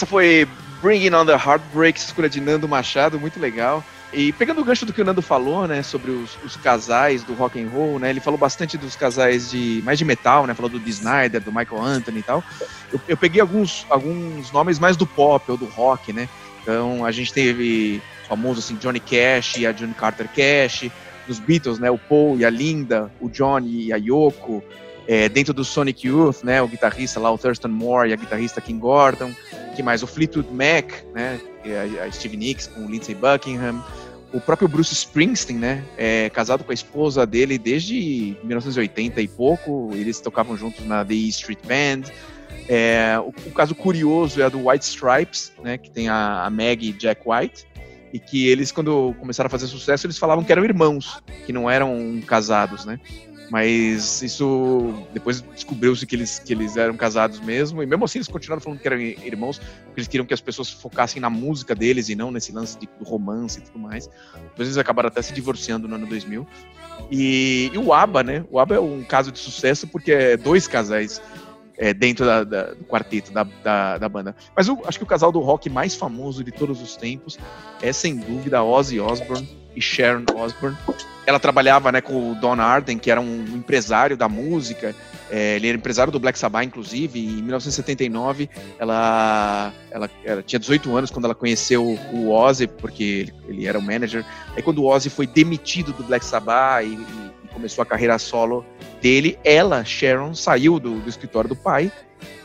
Essa 0.01 0.07
foi 0.07 0.47
Bringing 0.81 1.13
on 1.13 1.27
the 1.27 1.33
Heartbreak, 1.33 1.99
escolha 1.99 2.27
de 2.27 2.41
Nando 2.41 2.67
Machado, 2.67 3.19
muito 3.19 3.39
legal. 3.39 3.83
E 4.11 4.33
pegando 4.33 4.59
o 4.59 4.63
gancho 4.63 4.83
do 4.83 4.91
que 4.91 4.99
o 4.99 5.05
Nando 5.05 5.21
falou, 5.21 5.67
né, 5.67 5.83
sobre 5.83 6.09
os, 6.09 6.35
os, 6.43 6.55
casais 6.55 7.23
do 7.23 7.35
rock 7.35 7.61
and 7.61 7.69
roll, 7.69 7.99
né, 7.99 8.09
ele 8.09 8.19
falou 8.19 8.35
bastante 8.35 8.79
dos 8.79 8.95
casais 8.95 9.51
de 9.51 9.79
mais 9.85 9.99
de 9.99 10.03
metal, 10.03 10.47
né, 10.47 10.55
falou 10.55 10.71
do 10.71 10.79
Dee 10.79 10.89
Snyder, 10.89 11.39
do 11.39 11.51
Michael 11.51 11.83
Anthony 11.83 12.17
e 12.17 12.23
tal. 12.23 12.43
Eu, 12.91 12.99
eu, 13.09 13.15
peguei 13.15 13.39
alguns, 13.41 13.85
alguns 13.91 14.51
nomes 14.51 14.79
mais 14.79 14.97
do 14.97 15.05
pop 15.05 15.51
ou 15.51 15.55
do 15.55 15.65
rock, 15.65 16.11
né. 16.11 16.27
Então 16.63 17.05
a 17.05 17.11
gente 17.11 17.31
teve 17.31 18.01
famoso 18.27 18.57
assim 18.57 18.73
Johnny 18.77 18.99
Cash 18.99 19.57
e 19.57 19.67
a 19.67 19.71
Johnny 19.71 19.93
Carter 19.93 20.27
Cash, 20.29 20.89
nos 21.27 21.37
Beatles, 21.37 21.77
né, 21.77 21.91
o 21.91 21.97
Paul 21.99 22.39
e 22.39 22.43
a 22.43 22.49
Linda, 22.49 23.11
o 23.21 23.29
Johnny 23.29 23.83
e 23.83 23.93
a 23.93 23.97
Yoko. 23.97 24.63
É, 25.13 25.27
dentro 25.27 25.53
do 25.53 25.65
Sonic 25.65 26.07
Youth, 26.07 26.41
né, 26.41 26.61
o 26.61 26.67
guitarrista 26.69 27.19
lá, 27.19 27.29
o 27.29 27.37
Thurston 27.37 27.67
Moore 27.67 28.11
e 28.11 28.13
a 28.13 28.15
guitarrista 28.15 28.61
Kim 28.61 28.79
Gordon 28.79 29.33
que 29.81 29.83
mais? 29.83 30.03
O 30.03 30.07
Fleetwood 30.07 30.49
Mac, 30.53 31.03
né? 31.13 31.39
A 32.05 32.11
Steve 32.11 32.37
Nicks 32.37 32.67
com 32.67 32.85
o 32.85 32.89
Lindsey 32.89 33.15
Buckingham. 33.15 33.83
O 34.31 34.39
próprio 34.39 34.67
Bruce 34.67 34.93
Springsteen, 34.93 35.57
né? 35.57 35.83
É 35.97 36.29
casado 36.29 36.63
com 36.63 36.71
a 36.71 36.73
esposa 36.73 37.25
dele 37.25 37.57
desde 37.57 38.37
1980 38.43 39.21
e 39.21 39.27
pouco. 39.27 39.89
Eles 39.93 40.19
tocavam 40.19 40.55
juntos 40.55 40.85
na 40.85 41.03
The 41.03 41.13
Street 41.13 41.59
Band. 41.65 42.09
É, 42.69 43.17
o, 43.19 43.29
o, 43.29 43.51
caso 43.51 43.75
curioso 43.75 44.41
é 44.41 44.49
do 44.49 44.67
White 44.67 44.85
Stripes, 44.85 45.51
né? 45.61 45.77
Que 45.77 45.89
tem 45.89 46.07
a, 46.07 46.45
a 46.45 46.49
Maggie 46.49 46.89
e 46.89 46.93
Jack 46.93 47.21
White. 47.25 47.65
E 48.13 48.19
que 48.19 48.47
eles, 48.47 48.71
quando 48.71 49.15
começaram 49.19 49.47
a 49.47 49.49
fazer 49.49 49.67
sucesso, 49.67 50.05
eles 50.05 50.17
falavam 50.17 50.43
que 50.43 50.51
eram 50.51 50.65
irmãos, 50.65 51.23
que 51.45 51.53
não 51.53 51.69
eram 51.69 52.21
casados, 52.27 52.85
né? 52.85 52.99
Mas 53.51 54.21
isso 54.21 54.93
depois 55.11 55.41
descobriu-se 55.41 56.07
que 56.07 56.15
eles, 56.15 56.39
que 56.39 56.53
eles 56.53 56.77
eram 56.77 56.95
casados 56.95 57.41
mesmo, 57.41 57.83
e 57.83 57.85
mesmo 57.85 58.05
assim 58.05 58.19
eles 58.19 58.29
continuaram 58.29 58.61
falando 58.61 58.79
que 58.79 58.87
eram 58.87 58.97
irmãos, 58.97 59.59
porque 59.59 59.99
eles 59.99 60.07
queriam 60.07 60.25
que 60.25 60.33
as 60.33 60.39
pessoas 60.39 60.69
focassem 60.69 61.21
na 61.21 61.29
música 61.29 61.75
deles 61.75 62.07
e 62.07 62.15
não 62.15 62.31
nesse 62.31 62.53
lance 62.53 62.79
de, 62.79 62.87
do 62.97 63.03
romance 63.03 63.59
e 63.59 63.61
tudo 63.61 63.77
mais. 63.77 64.07
Depois 64.07 64.69
eles 64.69 64.77
acabaram 64.77 65.09
até 65.09 65.21
se 65.21 65.33
divorciando 65.33 65.85
no 65.85 65.95
ano 65.95 66.07
2000. 66.07 66.47
E, 67.11 67.69
e 67.73 67.77
o 67.77 67.91
ABBA, 67.91 68.23
né? 68.23 68.45
O 68.49 68.57
ABBA 68.57 68.75
é 68.75 68.79
um 68.79 69.03
caso 69.03 69.33
de 69.33 69.39
sucesso 69.39 69.85
porque 69.85 70.13
é 70.13 70.37
dois 70.37 70.65
casais 70.65 71.21
é, 71.77 71.93
dentro 71.93 72.25
da, 72.25 72.45
da, 72.45 72.73
do 72.73 72.85
quarteto 72.85 73.33
da, 73.33 73.43
da, 73.43 73.97
da, 73.97 74.07
banda. 74.07 74.33
Mas 74.55 74.69
eu 74.69 74.81
acho 74.85 74.97
que 74.97 75.03
o 75.03 75.07
casal 75.07 75.29
do 75.29 75.41
rock 75.41 75.69
mais 75.69 75.93
famoso 75.93 76.41
de 76.41 76.53
todos 76.53 76.81
os 76.81 76.95
tempos 76.95 77.37
é 77.81 77.91
sem 77.91 78.15
dúvida 78.15 78.63
Ozzy 78.63 78.97
Osbourne 79.01 79.49
e 79.75 79.81
Sharon 79.81 80.23
Osbourne 80.37 80.77
ela 81.25 81.39
trabalhava 81.39 81.91
né, 81.91 82.01
com 82.01 82.31
o 82.31 82.35
Don 82.35 82.59
Arden, 82.59 82.97
que 82.97 83.11
era 83.11 83.21
um 83.21 83.43
empresário 83.55 84.17
da 84.17 84.27
música. 84.27 84.95
É, 85.29 85.55
ele 85.55 85.69
era 85.69 85.77
empresário 85.77 86.11
do 86.11 86.19
Black 86.19 86.37
Sabbath, 86.37 86.65
inclusive. 86.65 87.19
E 87.19 87.39
em 87.39 87.41
1979, 87.43 88.49
ela, 88.79 89.71
ela, 89.91 90.09
ela, 90.25 90.43
tinha 90.43 90.59
18 90.59 90.95
anos 90.95 91.11
quando 91.11 91.25
ela 91.25 91.35
conheceu 91.35 91.85
o 91.85 92.31
Ozzy, 92.31 92.67
porque 92.67 93.03
ele, 93.03 93.33
ele 93.47 93.67
era 93.67 93.77
o 93.77 93.81
manager. 93.81 94.25
Aí, 94.55 94.63
quando 94.63 94.79
o 94.79 94.87
Ozzy 94.87 95.09
foi 95.09 95.27
demitido 95.27 95.93
do 95.93 96.03
Black 96.03 96.25
Sabbath 96.25 96.85
e, 96.85 96.93
e, 96.93 97.31
começou 97.53 97.81
a 97.81 97.85
carreira 97.85 98.17
solo 98.17 98.65
dele, 99.01 99.37
ela, 99.43 99.83
Sharon, 99.83 100.33
saiu 100.33 100.79
do, 100.79 100.99
do 100.99 101.09
escritório 101.09 101.49
do 101.49 101.55
pai 101.55 101.91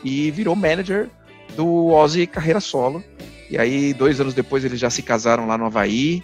e 0.03 0.29
virou 0.31 0.55
manager 0.55 1.09
do 1.55 1.87
Ozzy 1.87 2.27
carreira 2.27 2.59
solo. 2.59 3.03
E 3.49 3.57
aí, 3.57 3.93
dois 3.93 4.19
anos 4.19 4.33
depois, 4.33 4.63
eles 4.63 4.79
já 4.79 4.89
se 4.89 5.01
casaram 5.01 5.47
lá 5.47 5.57
no 5.57 5.65
Havaí 5.65 6.21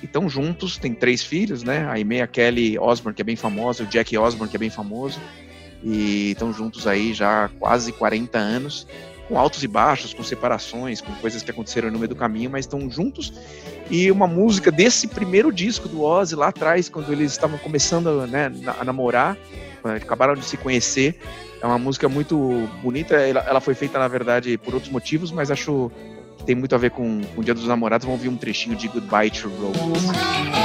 e 0.00 0.06
estão 0.06 0.28
juntos, 0.28 0.76
tem 0.78 0.94
três 0.94 1.22
filhos, 1.22 1.62
né? 1.62 1.84
A 1.84 1.94
Amy, 1.94 2.20
a 2.20 2.26
Kelly 2.26 2.78
Osborne, 2.78 3.14
que 3.14 3.22
é 3.22 3.24
bem 3.24 3.36
famosa, 3.36 3.84
o 3.84 3.86
Jack 3.86 4.16
Osborne, 4.16 4.50
que 4.50 4.56
é 4.56 4.58
bem 4.58 4.70
famoso. 4.70 5.20
E 5.82 6.30
estão 6.30 6.52
juntos 6.52 6.86
aí 6.86 7.12
já 7.12 7.46
há 7.46 7.48
quase 7.48 7.92
40 7.92 8.38
anos, 8.38 8.86
com 9.28 9.38
altos 9.38 9.62
e 9.64 9.68
baixos, 9.68 10.14
com 10.14 10.22
separações, 10.22 11.00
com 11.00 11.12
coisas 11.14 11.42
que 11.42 11.50
aconteceram 11.50 11.90
no 11.90 11.98
meio 11.98 12.08
do 12.08 12.16
caminho, 12.16 12.50
mas 12.50 12.64
estão 12.64 12.88
juntos. 12.90 13.32
E 13.90 14.10
uma 14.10 14.26
música 14.26 14.70
desse 14.70 15.08
primeiro 15.08 15.52
disco 15.52 15.88
do 15.88 16.02
Ozzy 16.02 16.36
lá 16.36 16.48
atrás, 16.48 16.88
quando 16.88 17.12
eles 17.12 17.32
estavam 17.32 17.58
começando 17.58 18.26
né, 18.26 18.52
a 18.78 18.84
namorar, 18.84 19.36
acabaram 19.84 20.34
de 20.34 20.44
se 20.44 20.56
conhecer. 20.56 21.18
É 21.60 21.66
uma 21.66 21.78
música 21.78 22.08
muito 22.08 22.68
bonita. 22.82 23.14
Ela, 23.14 23.60
foi 23.60 23.74
feita, 23.74 23.98
na 23.98 24.08
verdade, 24.08 24.58
por 24.58 24.74
outros 24.74 24.92
motivos, 24.92 25.30
mas 25.30 25.50
acho 25.50 25.90
tem 26.44 26.54
muito 26.54 26.74
a 26.74 26.78
ver 26.78 26.90
com, 26.90 27.20
o 27.36 27.42
Dia 27.42 27.54
dos 27.54 27.66
Namorados. 27.66 28.04
Vamos 28.04 28.20
ouvir 28.20 28.34
um 28.34 28.36
trechinho 28.36 28.76
de 28.76 28.88
Goodbye 28.88 29.30
to 29.30 29.48
Rose. 29.48 30.61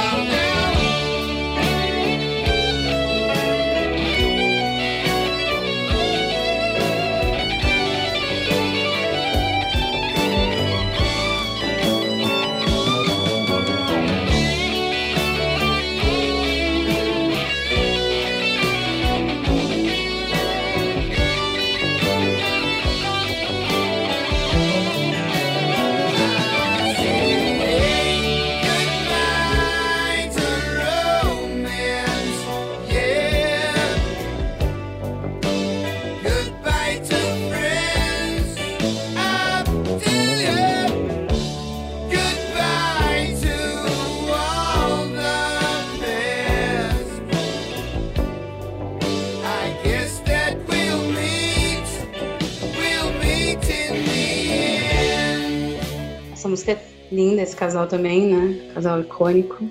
Casal 57.58 57.86
também, 57.86 58.26
né? 58.26 58.70
Casal 58.72 59.00
icônico. 59.00 59.68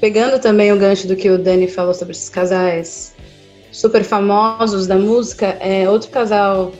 Pegando 0.00 0.40
também 0.40 0.72
o 0.72 0.78
gancho 0.78 1.08
do 1.08 1.16
que 1.16 1.28
o 1.28 1.36
Dani 1.36 1.66
falou 1.66 1.92
sobre 1.92 2.12
esses 2.12 2.28
casais 2.28 3.14
super 3.72 4.04
famosos 4.04 4.86
da 4.86 4.96
música, 4.96 5.46
é 5.60 5.88
outro 5.90 6.10
casal 6.10 6.72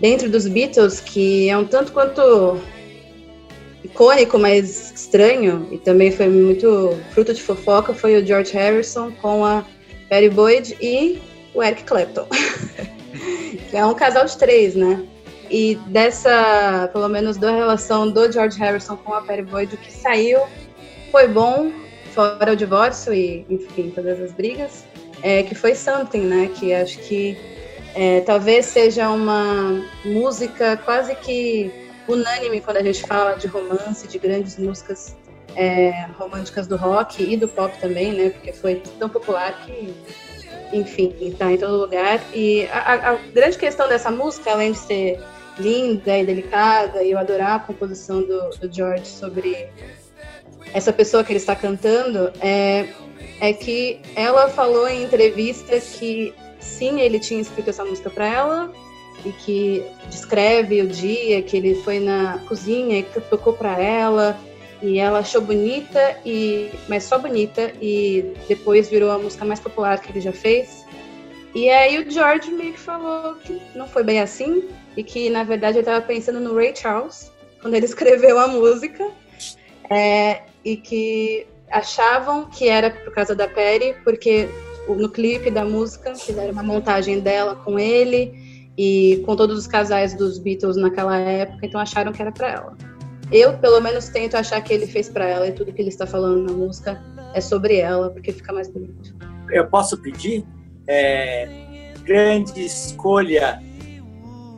dentro 0.00 0.28
dos 0.28 0.46
Beatles 0.46 1.00
que 1.00 1.48
é 1.48 1.56
um 1.56 1.64
tanto 1.64 1.92
quanto 1.92 2.58
icônico, 3.84 4.38
mas 4.38 4.92
estranho, 4.92 5.68
e 5.70 5.78
também 5.78 6.10
foi 6.10 6.28
muito 6.28 6.98
fruto 7.12 7.32
de 7.32 7.40
fofoca, 7.40 7.94
foi 7.94 8.20
o 8.20 8.26
George 8.26 8.52
Harrison 8.52 9.12
com 9.12 9.44
a 9.44 9.64
Patty 10.10 10.28
Boyd 10.30 10.76
e 10.80 11.20
o 11.54 11.62
Eric 11.62 11.84
Clapton. 11.84 12.26
que 13.70 13.76
é 13.76 13.84
um 13.84 13.94
casal 13.94 14.24
de 14.24 14.36
três, 14.36 14.74
né? 14.74 15.02
E 15.52 15.74
dessa, 15.88 16.88
pelo 16.94 17.08
menos 17.08 17.36
da 17.36 17.50
relação 17.50 18.10
do 18.10 18.32
George 18.32 18.58
Harrison 18.58 18.96
com 18.96 19.12
a 19.12 19.20
Perry 19.20 19.42
Boyd, 19.42 19.74
o 19.74 19.78
que 19.78 19.92
saiu 19.92 20.40
foi 21.10 21.28
bom, 21.28 21.70
fora 22.14 22.52
o 22.52 22.56
divórcio 22.56 23.12
e, 23.12 23.44
enfim, 23.50 23.92
todas 23.94 24.18
as 24.18 24.32
brigas, 24.32 24.86
é, 25.22 25.42
que 25.42 25.54
foi 25.54 25.74
Something, 25.74 26.22
né? 26.22 26.50
Que 26.58 26.72
acho 26.72 26.98
que 27.00 27.36
é, 27.94 28.22
talvez 28.22 28.64
seja 28.64 29.10
uma 29.10 29.84
música 30.06 30.78
quase 30.78 31.14
que 31.16 31.70
unânime 32.08 32.62
quando 32.62 32.78
a 32.78 32.82
gente 32.82 33.02
fala 33.02 33.34
de 33.34 33.46
romance, 33.46 34.08
de 34.08 34.18
grandes 34.18 34.56
músicas 34.58 35.14
é, 35.54 36.06
românticas 36.18 36.66
do 36.66 36.76
rock 36.76 37.22
e 37.22 37.36
do 37.36 37.46
pop 37.46 37.76
também, 37.78 38.10
né? 38.12 38.30
Porque 38.30 38.54
foi 38.54 38.82
tão 38.98 39.10
popular 39.10 39.66
que, 39.66 39.94
enfim, 40.72 41.14
está 41.20 41.52
em 41.52 41.58
todo 41.58 41.76
lugar. 41.76 42.22
E 42.32 42.66
a, 42.72 43.10
a, 43.10 43.14
grande 43.34 43.58
questão 43.58 43.86
dessa 43.86 44.10
música, 44.10 44.50
além 44.50 44.72
de 44.72 44.78
ser 44.78 45.20
linda 45.58 46.18
e 46.18 46.24
delicada, 46.24 47.02
e 47.02 47.12
eu 47.12 47.18
adorar 47.18 47.56
a 47.56 47.58
composição 47.60 48.22
do, 48.22 48.50
do 48.50 48.72
George 48.72 49.06
sobre 49.06 49.68
essa 50.72 50.92
pessoa 50.92 51.22
que 51.22 51.32
ele 51.32 51.38
está 51.38 51.54
cantando, 51.54 52.32
é, 52.40 52.88
é 53.40 53.52
que 53.52 54.00
ela 54.14 54.48
falou 54.48 54.88
em 54.88 55.04
entrevista 55.04 55.78
que 55.78 56.34
sim, 56.58 57.00
ele 57.00 57.18
tinha 57.18 57.40
escrito 57.40 57.70
essa 57.70 57.84
música 57.84 58.08
para 58.08 58.26
ela 58.26 58.72
e 59.24 59.30
que 59.32 59.84
descreve 60.08 60.80
o 60.80 60.88
dia 60.88 61.42
que 61.42 61.56
ele 61.56 61.74
foi 61.82 62.00
na 62.00 62.38
cozinha 62.48 62.98
e 62.98 63.02
tocou 63.02 63.52
para 63.52 63.78
ela 63.78 64.38
e 64.80 64.98
ela 64.98 65.20
achou 65.20 65.40
bonita 65.40 66.16
e 66.24 66.70
mas 66.88 67.04
só 67.04 67.18
bonita 67.18 67.72
e 67.80 68.34
depois 68.48 68.88
virou 68.88 69.10
a 69.10 69.18
música 69.18 69.44
mais 69.44 69.60
popular 69.60 70.00
que 70.00 70.10
ele 70.10 70.20
já 70.20 70.32
fez. 70.32 70.84
E 71.54 71.68
aí 71.68 71.98
o 71.98 72.10
George 72.10 72.50
meio 72.50 72.72
que 72.72 72.80
falou 72.80 73.34
que 73.36 73.60
não 73.74 73.86
foi 73.86 74.02
bem 74.02 74.20
assim 74.20 74.68
e 74.96 75.02
que 75.02 75.30
na 75.30 75.44
verdade 75.44 75.78
ele 75.78 75.80
estava 75.80 76.04
pensando 76.04 76.40
no 76.40 76.54
Ray 76.54 76.74
Charles 76.74 77.30
quando 77.60 77.74
ele 77.74 77.86
escreveu 77.86 78.38
a 78.38 78.48
música 78.48 79.10
é, 79.90 80.42
e 80.64 80.76
que 80.76 81.46
achavam 81.70 82.46
que 82.50 82.68
era 82.68 82.90
por 82.90 83.12
causa 83.14 83.34
da 83.34 83.48
Perry 83.48 83.94
porque 84.04 84.48
no 84.88 85.08
clipe 85.08 85.50
da 85.50 85.64
música 85.64 86.14
fizeram 86.14 86.52
uma 86.52 86.62
montagem 86.62 87.20
dela 87.20 87.56
com 87.56 87.78
ele 87.78 88.32
e 88.76 89.22
com 89.24 89.36
todos 89.36 89.58
os 89.58 89.66
casais 89.66 90.14
dos 90.14 90.38
Beatles 90.38 90.76
naquela 90.76 91.16
época, 91.18 91.66
então 91.66 91.80
acharam 91.80 92.12
que 92.12 92.22
era 92.22 92.32
para 92.32 92.50
ela. 92.50 92.76
Eu, 93.30 93.56
pelo 93.58 93.80
menos, 93.80 94.08
tento 94.08 94.36
achar 94.36 94.60
que 94.60 94.72
ele 94.72 94.86
fez 94.86 95.08
para 95.08 95.26
ela 95.26 95.46
e 95.46 95.52
tudo 95.52 95.72
que 95.72 95.80
ele 95.80 95.88
está 95.88 96.06
falando 96.06 96.42
na 96.42 96.52
música 96.52 97.02
é 97.34 97.40
sobre 97.40 97.78
ela, 97.78 98.10
porque 98.10 98.32
fica 98.32 98.52
mais 98.52 98.68
bonito. 98.68 99.14
Eu 99.50 99.66
posso 99.68 99.96
pedir? 100.02 100.44
É, 100.86 101.48
grande 102.04 102.64
escolha. 102.64 103.62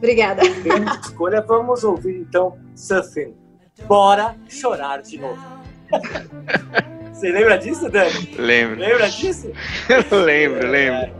Obrigada. 0.04 0.42
Grande 0.62 1.00
escolha. 1.00 1.40
Vamos 1.40 1.82
ouvir 1.82 2.18
então 2.18 2.58
Surfing. 2.76 3.34
Bora 3.86 4.36
chorar 4.50 5.00
de 5.00 5.18
novo. 5.18 5.42
Você 7.10 7.32
lembra 7.32 7.56
disso, 7.56 7.88
Dani? 7.88 8.34
Lembro. 8.36 8.80
Lembra 8.80 9.08
disso? 9.08 9.50
lembro, 10.12 10.68
lembro. 10.68 11.10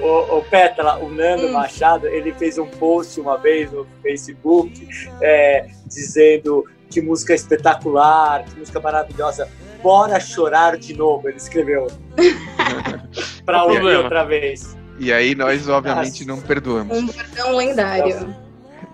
o, 0.00 0.38
o 0.38 0.44
Pétala, 0.44 0.96
o 0.96 1.10
Nando 1.10 1.48
hum. 1.48 1.52
Machado, 1.52 2.06
ele 2.06 2.32
fez 2.32 2.56
um 2.56 2.66
post 2.66 3.20
uma 3.20 3.36
vez 3.36 3.70
no 3.70 3.86
Facebook 4.00 4.88
é, 5.20 5.66
dizendo 5.84 6.64
que 6.88 7.02
música 7.02 7.34
espetacular, 7.34 8.46
que 8.46 8.58
música 8.58 8.80
maravilhosa. 8.80 9.46
Bora 9.82 10.18
chorar 10.18 10.78
de 10.78 10.96
novo, 10.96 11.28
ele 11.28 11.36
escreveu. 11.36 11.86
para 13.44 13.64
ouvir 13.64 13.94
outra 13.94 14.24
vez. 14.24 14.74
E 14.98 15.12
aí 15.12 15.34
nós, 15.34 15.68
obviamente, 15.68 16.24
Nossa. 16.24 16.40
não 16.40 16.46
perdoamos. 16.46 16.96
Um 16.96 17.06
perdão 17.08 17.56
lendário. 17.56 18.34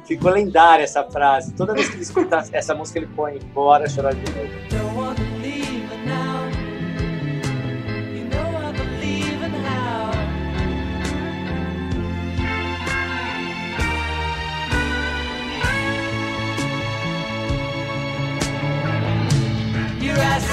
ficou 0.07 0.31
lendária 0.33 0.85
essa 0.85 1.05
frase. 1.05 1.53
Toda 1.55 1.75
vez 1.75 1.89
que 1.89 1.97
ele 1.97 2.03
escuta 2.03 2.45
essa 2.53 2.75
música, 2.75 2.99
ele 2.99 3.09
põe 3.15 3.39
Bora 3.55 3.89
chorar 3.89 4.15
de 4.15 4.21
novo. 4.33 4.81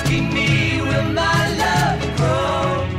asking 0.08 0.34
me, 0.34 0.82
will 0.82 1.10
my 1.14 1.58
love 1.58 2.18
grow? 2.18 2.97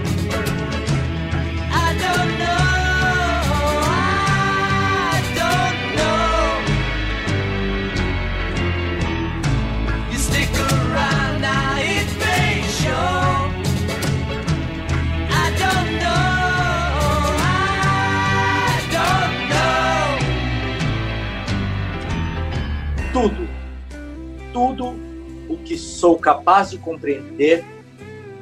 Capaz 26.28 26.70
de 26.70 26.76
compreender 26.76 27.64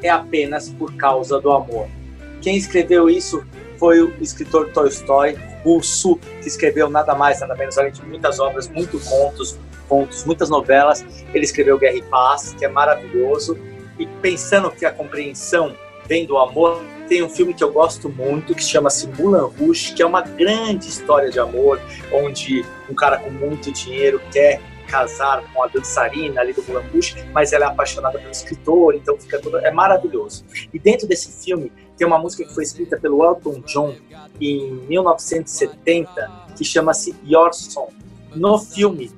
é 0.02 0.10
apenas 0.10 0.68
por 0.68 0.92
causa 0.96 1.40
do 1.40 1.52
amor. 1.52 1.86
Quem 2.42 2.56
escreveu 2.56 3.08
isso 3.08 3.44
foi 3.78 4.02
o 4.02 4.12
escritor 4.20 4.70
Tolstói, 4.72 5.38
russo, 5.62 6.16
que 6.42 6.48
escreveu 6.48 6.90
nada 6.90 7.14
mais, 7.14 7.40
nada 7.40 7.54
menos, 7.54 7.78
além 7.78 7.92
de 7.92 8.04
muitas 8.04 8.40
obras, 8.40 8.68
muitos 8.68 9.06
contos, 9.06 9.56
contos, 9.88 10.24
muitas 10.24 10.50
novelas. 10.50 11.04
Ele 11.32 11.44
escreveu 11.44 11.78
Guerra 11.78 11.96
e 11.96 12.02
Paz, 12.02 12.56
que 12.58 12.64
é 12.64 12.68
maravilhoso. 12.68 13.56
E 14.00 14.06
pensando 14.20 14.68
que 14.72 14.84
a 14.84 14.90
compreensão 14.90 15.72
vem 16.08 16.26
do 16.26 16.38
amor, 16.38 16.82
tem 17.08 17.22
um 17.22 17.28
filme 17.28 17.54
que 17.54 17.62
eu 17.62 17.72
gosto 17.72 18.08
muito 18.08 18.52
que 18.52 18.64
chama-se 18.64 19.06
Moulin 19.06 19.48
Rouge, 19.56 19.92
que 19.92 20.02
é 20.02 20.06
uma 20.06 20.22
grande 20.22 20.88
história 20.88 21.30
de 21.30 21.38
amor, 21.38 21.80
onde 22.12 22.64
um 22.90 22.94
cara 22.94 23.16
com 23.16 23.30
muito 23.30 23.70
dinheiro 23.70 24.20
quer 24.32 24.60
casar 24.86 25.42
com 25.52 25.62
a 25.62 25.66
dançarina 25.66 26.40
ali 26.40 26.52
do 26.52 26.62
Moulin 26.62 26.86
Rouge, 26.88 27.16
mas 27.32 27.52
ela 27.52 27.66
é 27.66 27.68
apaixonada 27.68 28.18
pelo 28.18 28.30
escritor, 28.30 28.94
então 28.94 29.16
fica 29.18 29.40
tudo 29.40 29.58
é 29.58 29.70
maravilhoso. 29.70 30.44
E 30.72 30.78
dentro 30.78 31.06
desse 31.06 31.44
filme 31.44 31.72
tem 31.96 32.06
uma 32.06 32.18
música 32.18 32.44
que 32.44 32.54
foi 32.54 32.64
escrita 32.64 32.98
pelo 32.98 33.24
Elton 33.24 33.60
John 33.66 33.94
em 34.40 34.72
1970 34.88 36.46
que 36.56 36.64
chama-se 36.64 37.14
Your 37.24 37.52
Song. 37.52 37.92
No 38.34 38.58
filme 38.58 39.10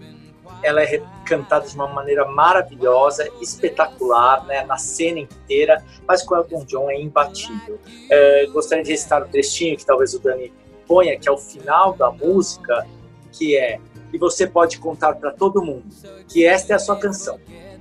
ela 0.63 0.83
é 0.83 1.03
cantada 1.25 1.67
de 1.67 1.75
uma 1.75 1.87
maneira 1.87 2.25
maravilhosa, 2.27 3.29
espetacular, 3.41 4.45
né, 4.47 4.65
na 4.65 4.77
cena 4.77 5.21
inteira, 5.21 5.85
mas 6.07 6.23
com 6.23 6.37
Elton 6.37 6.65
John 6.65 6.91
é 6.91 7.01
imbatível. 7.01 7.79
É, 8.11 8.47
gostaria 8.47 8.83
de 8.83 8.91
recitar 8.91 9.23
um 9.23 9.29
trechinho 9.29 9.77
que 9.77 9.87
talvez 9.87 10.15
o 10.15 10.19
Dani 10.19 10.53
ponha, 10.87 11.19
que 11.19 11.29
é 11.29 11.33
o 11.33 11.37
final 11.37 11.93
da 11.93 12.11
música, 12.11 12.87
que 13.31 13.57
é 13.57 13.79
e 14.13 14.19
você 14.19 14.47
pode 14.47 14.79
contar 14.79 15.15
para 15.15 15.31
todo 15.31 15.63
mundo 15.63 15.85
que 16.29 16.45
esta 16.45 16.73
é 16.73 16.77
a 16.77 16.79
sua 16.79 16.97
canção. 16.97 17.39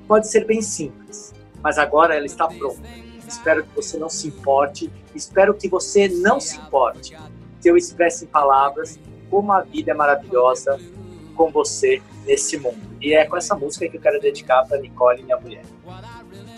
Pode 0.07 0.29
ser 0.29 0.45
bem 0.45 0.61
simples, 0.61 1.33
mas 1.61 1.77
agora 1.77 2.15
ela 2.15 2.25
está 2.25 2.47
pronta. 2.47 2.81
Espero 3.27 3.63
que 3.63 3.75
você 3.75 3.97
não 3.97 4.09
se 4.09 4.27
importe, 4.27 4.91
espero 5.13 5.53
que 5.53 5.67
você 5.67 6.07
não 6.07 6.39
se 6.39 6.57
importe, 6.57 7.17
que 7.61 7.69
eu 7.69 7.75
expresse 7.75 8.23
em 8.23 8.27
palavras 8.27 8.97
como 9.29 9.51
a 9.51 9.61
vida 9.61 9.91
é 9.91 9.93
maravilhosa 9.93 10.79
com 11.35 11.51
você 11.51 12.01
nesse 12.25 12.57
mundo. 12.57 12.87
E 13.01 13.13
é 13.13 13.25
com 13.25 13.37
essa 13.37 13.53
música 13.55 13.87
que 13.87 13.97
eu 13.97 14.01
quero 14.01 14.19
dedicar 14.19 14.65
para 14.65 14.77
Nicole, 14.79 15.23
minha 15.23 15.37
mulher. 15.37 15.63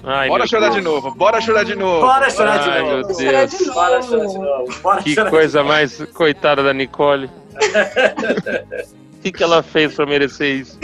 Ai, 0.04 0.30
bora 0.30 0.48
chorar 0.48 0.70
Deus. 0.70 0.76
de 0.76 0.82
novo, 0.82 1.14
bora 1.14 1.42
chorar 1.42 1.66
de 1.66 1.76
novo. 1.76 2.02
Bora 2.02 2.30
chorar 2.30 2.60
Ai, 2.60 2.64
de 2.64 2.70
novo. 2.70 3.08
Meu 3.08 3.18
Deus. 3.18 3.74
Bora 3.74 4.02
chorar 4.02 4.28
de 4.28 4.38
novo. 4.38 4.82
Bora 4.82 5.04
que 5.04 5.16
coisa 5.30 5.64
mais 5.64 6.06
coitada 6.14 6.64
da 6.64 6.74
Nicole. 6.74 7.30
O 9.20 9.22
que, 9.22 9.34
que 9.34 9.44
ela 9.44 9.62
fez 9.62 9.96
pra 9.96 10.06
merecer 10.06 10.62
isso? 10.62 10.80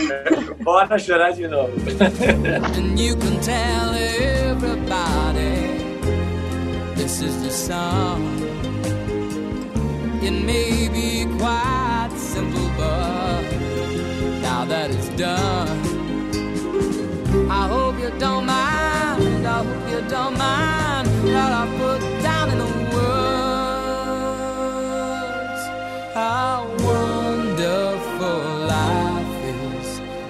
Bora 0.62 1.00
chorar 1.00 1.32
de 1.32 1.48
novo. 1.48 1.72
And 2.76 3.00
you 3.00 3.16
can 3.16 3.40
tell 3.40 3.94
everybody 3.96 5.56
this 6.98 7.22
is 7.22 7.42
the 7.42 7.50
song. 7.50 8.20
It 10.22 10.32
may 10.32 10.90
be 10.90 11.26
quite 11.40 12.12
simple, 12.18 12.70
but 12.76 13.44
now 14.42 14.66
that 14.66 14.92
it's 14.92 15.08
done, 15.16 15.80
I 17.50 17.70
hope 17.70 17.98
you 18.02 18.12
don't 18.20 18.46
mind. 18.46 19.48
I 19.48 19.64
hope 19.64 19.90
you 19.90 20.02
don't 20.10 20.38
mind 20.38 21.08
what 21.24 21.54
I 21.54 21.66
put 21.78 22.02
down 22.22 22.50
in 22.52 22.58
the 22.58 22.66
words. 22.94 23.06
How 26.14 26.68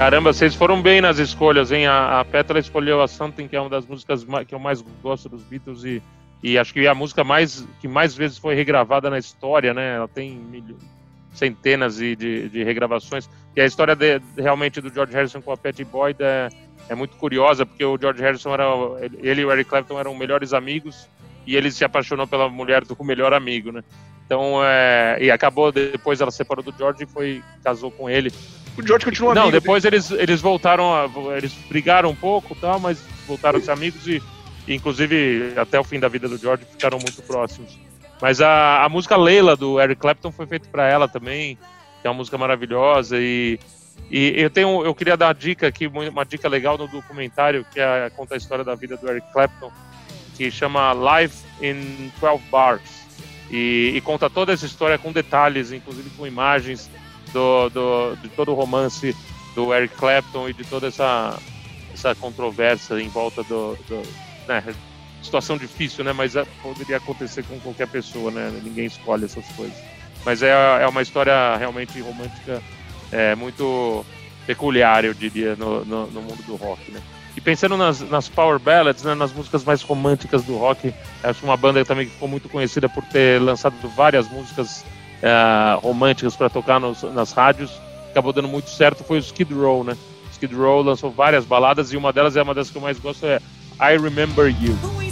Caramba, 0.00 0.32
vocês 0.32 0.54
foram 0.54 0.80
bem 0.80 1.02
nas 1.02 1.18
escolhas, 1.18 1.70
hein? 1.70 1.86
A, 1.86 2.20
a 2.20 2.24
Petra 2.24 2.58
escolheu 2.58 3.02
a 3.02 3.06
Something, 3.06 3.46
que 3.46 3.54
é 3.54 3.60
uma 3.60 3.68
das 3.68 3.84
músicas 3.84 4.26
que 4.48 4.54
eu 4.54 4.58
mais 4.58 4.80
gosto 5.02 5.28
dos 5.28 5.42
Beatles 5.42 5.84
e, 5.84 6.02
e 6.42 6.56
acho 6.56 6.72
que 6.72 6.86
é 6.86 6.88
a 6.88 6.94
música 6.94 7.22
mais 7.22 7.68
que 7.82 7.86
mais 7.86 8.14
vezes 8.14 8.38
foi 8.38 8.54
regravada 8.54 9.10
na 9.10 9.18
história, 9.18 9.74
né? 9.74 9.96
Ela 9.96 10.08
tem 10.08 10.30
mil, 10.36 10.78
centenas 11.34 11.96
de, 11.96 12.16
de, 12.16 12.48
de, 12.48 12.64
regravações. 12.64 13.28
E 13.54 13.60
a 13.60 13.66
história 13.66 13.94
de, 13.94 14.22
realmente 14.38 14.80
do 14.80 14.88
George 14.88 15.12
Harrison 15.12 15.42
com 15.42 15.52
a 15.52 15.56
Patty 15.58 15.84
Boyd 15.84 16.16
é, 16.22 16.48
é 16.88 16.94
muito 16.94 17.18
curiosa, 17.18 17.66
porque 17.66 17.84
o 17.84 17.98
George 18.00 18.22
Harrison 18.22 18.54
era 18.54 18.64
ele 19.22 19.42
e 19.42 19.44
o 19.44 19.52
Eric 19.52 19.68
Clapton 19.68 20.00
eram 20.00 20.14
melhores 20.14 20.54
amigos 20.54 21.06
e 21.46 21.56
ele 21.56 21.70
se 21.70 21.84
apaixonou 21.84 22.26
pela 22.26 22.48
mulher 22.48 22.86
do 22.86 22.96
melhor 23.04 23.34
amigo, 23.34 23.70
né? 23.70 23.84
Então, 24.30 24.62
é, 24.62 25.18
e 25.20 25.28
acabou 25.28 25.72
depois 25.72 26.20
ela 26.20 26.30
separou 26.30 26.62
do 26.62 26.72
George 26.78 27.02
e 27.02 27.06
foi 27.06 27.42
casou 27.64 27.90
com 27.90 28.08
ele. 28.08 28.32
O 28.78 28.86
George 28.86 29.04
continua 29.04 29.34
Não, 29.34 29.50
depois 29.50 29.84
eles, 29.84 30.08
eles 30.12 30.40
voltaram, 30.40 30.94
a, 30.94 31.10
eles 31.36 31.52
brigaram 31.68 32.10
um 32.10 32.14
pouco, 32.14 32.54
tal, 32.54 32.78
mas 32.78 33.04
voltaram 33.26 33.58
a 33.58 33.60
ser 33.60 33.72
amigos 33.72 34.06
e, 34.06 34.22
e, 34.68 34.74
inclusive, 34.76 35.54
até 35.56 35.80
o 35.80 35.82
fim 35.82 35.98
da 35.98 36.06
vida 36.06 36.28
do 36.28 36.38
George 36.38 36.64
ficaram 36.64 36.96
muito 37.00 37.20
próximos. 37.22 37.76
Mas 38.22 38.40
a, 38.40 38.84
a 38.84 38.88
música 38.88 39.16
Leila 39.16 39.56
do 39.56 39.80
Eric 39.80 40.00
Clapton 40.00 40.30
foi 40.30 40.46
feita 40.46 40.68
para 40.70 40.88
ela 40.88 41.08
também, 41.08 41.58
que 42.00 42.06
é 42.06 42.08
uma 42.08 42.16
música 42.16 42.38
maravilhosa 42.38 43.16
e 43.18 43.58
e 44.08 44.32
eu 44.36 44.48
tenho, 44.48 44.84
eu 44.84 44.94
queria 44.94 45.16
dar 45.16 45.26
uma 45.26 45.34
dica 45.34 45.66
aqui, 45.66 45.86
uma 45.86 46.24
dica 46.24 46.48
legal 46.48 46.78
no 46.78 46.88
documentário 46.88 47.66
que 47.70 47.78
é, 47.78 48.10
conta 48.10 48.34
a 48.34 48.38
história 48.38 48.64
da 48.64 48.74
vida 48.74 48.96
do 48.96 49.08
Eric 49.08 49.30
Clapton, 49.32 49.70
que 50.36 50.50
chama 50.50 50.92
Live 50.92 51.34
in 51.60 52.10
12 52.20 52.42
Bars 52.50 52.99
e, 53.50 53.92
e 53.94 54.00
conta 54.00 54.30
toda 54.30 54.52
essa 54.52 54.66
história 54.66 54.98
com 54.98 55.12
detalhes, 55.12 55.72
inclusive 55.72 56.10
com 56.10 56.26
imagens 56.26 56.90
do, 57.32 57.68
do, 57.70 58.16
de 58.16 58.28
todo 58.28 58.52
o 58.52 58.54
romance 58.54 59.14
do 59.54 59.74
Eric 59.74 59.94
Clapton 59.96 60.48
e 60.48 60.52
de 60.52 60.64
toda 60.64 60.86
essa, 60.86 61.38
essa 61.92 62.14
controvérsia 62.14 63.00
em 63.00 63.08
volta 63.08 63.42
do, 63.42 63.76
do 63.88 64.02
né, 64.46 64.62
situação 65.22 65.56
difícil, 65.56 66.04
né? 66.04 66.12
Mas 66.12 66.36
é, 66.36 66.44
poderia 66.62 66.96
acontecer 66.96 67.42
com 67.44 67.58
qualquer 67.60 67.88
pessoa, 67.88 68.30
né? 68.30 68.60
Ninguém 68.62 68.86
escolhe 68.86 69.24
essas 69.24 69.46
coisas. 69.52 69.76
Mas 70.24 70.42
é, 70.42 70.50
é 70.82 70.86
uma 70.86 71.02
história 71.02 71.56
realmente 71.56 72.00
romântica, 72.00 72.62
é, 73.10 73.34
muito 73.34 74.04
peculiar, 74.46 75.04
eu 75.04 75.14
diria, 75.14 75.56
no, 75.56 75.84
no, 75.84 76.06
no, 76.08 76.22
mundo 76.22 76.42
do 76.44 76.56
rock, 76.56 76.90
né? 76.90 77.00
E 77.36 77.40
pensando 77.40 77.76
nas, 77.76 78.00
nas 78.00 78.28
power 78.28 78.58
ballads, 78.58 79.04
né, 79.04 79.14
nas 79.14 79.32
músicas 79.32 79.64
mais 79.64 79.82
românticas 79.82 80.42
do 80.42 80.56
rock, 80.56 80.92
acho 81.22 81.44
uma 81.44 81.56
banda 81.56 81.84
também 81.84 82.06
que 82.06 82.12
ficou 82.12 82.28
muito 82.28 82.48
conhecida 82.48 82.88
por 82.88 83.04
ter 83.04 83.40
lançado 83.40 83.74
várias 83.94 84.28
músicas 84.28 84.84
uh, 85.22 85.78
românticas 85.80 86.34
para 86.34 86.50
tocar 86.50 86.80
nos, 86.80 87.02
nas 87.02 87.32
rádios, 87.32 87.70
acabou 88.10 88.32
dando 88.32 88.48
muito 88.48 88.68
certo, 88.68 89.04
foi 89.04 89.18
o 89.18 89.20
Skid 89.20 89.52
Row, 89.54 89.84
né? 89.84 89.96
Skid 90.32 90.54
Row 90.54 90.82
lançou 90.82 91.10
várias 91.10 91.44
baladas 91.44 91.92
e 91.92 91.96
uma 91.96 92.12
delas 92.12 92.36
é 92.36 92.42
uma 92.42 92.54
das 92.54 92.70
que 92.70 92.76
eu 92.76 92.82
mais 92.82 92.98
gosto, 92.98 93.24
é 93.26 93.40
I 93.80 93.96
Remember 93.96 94.48
You. 94.48 95.09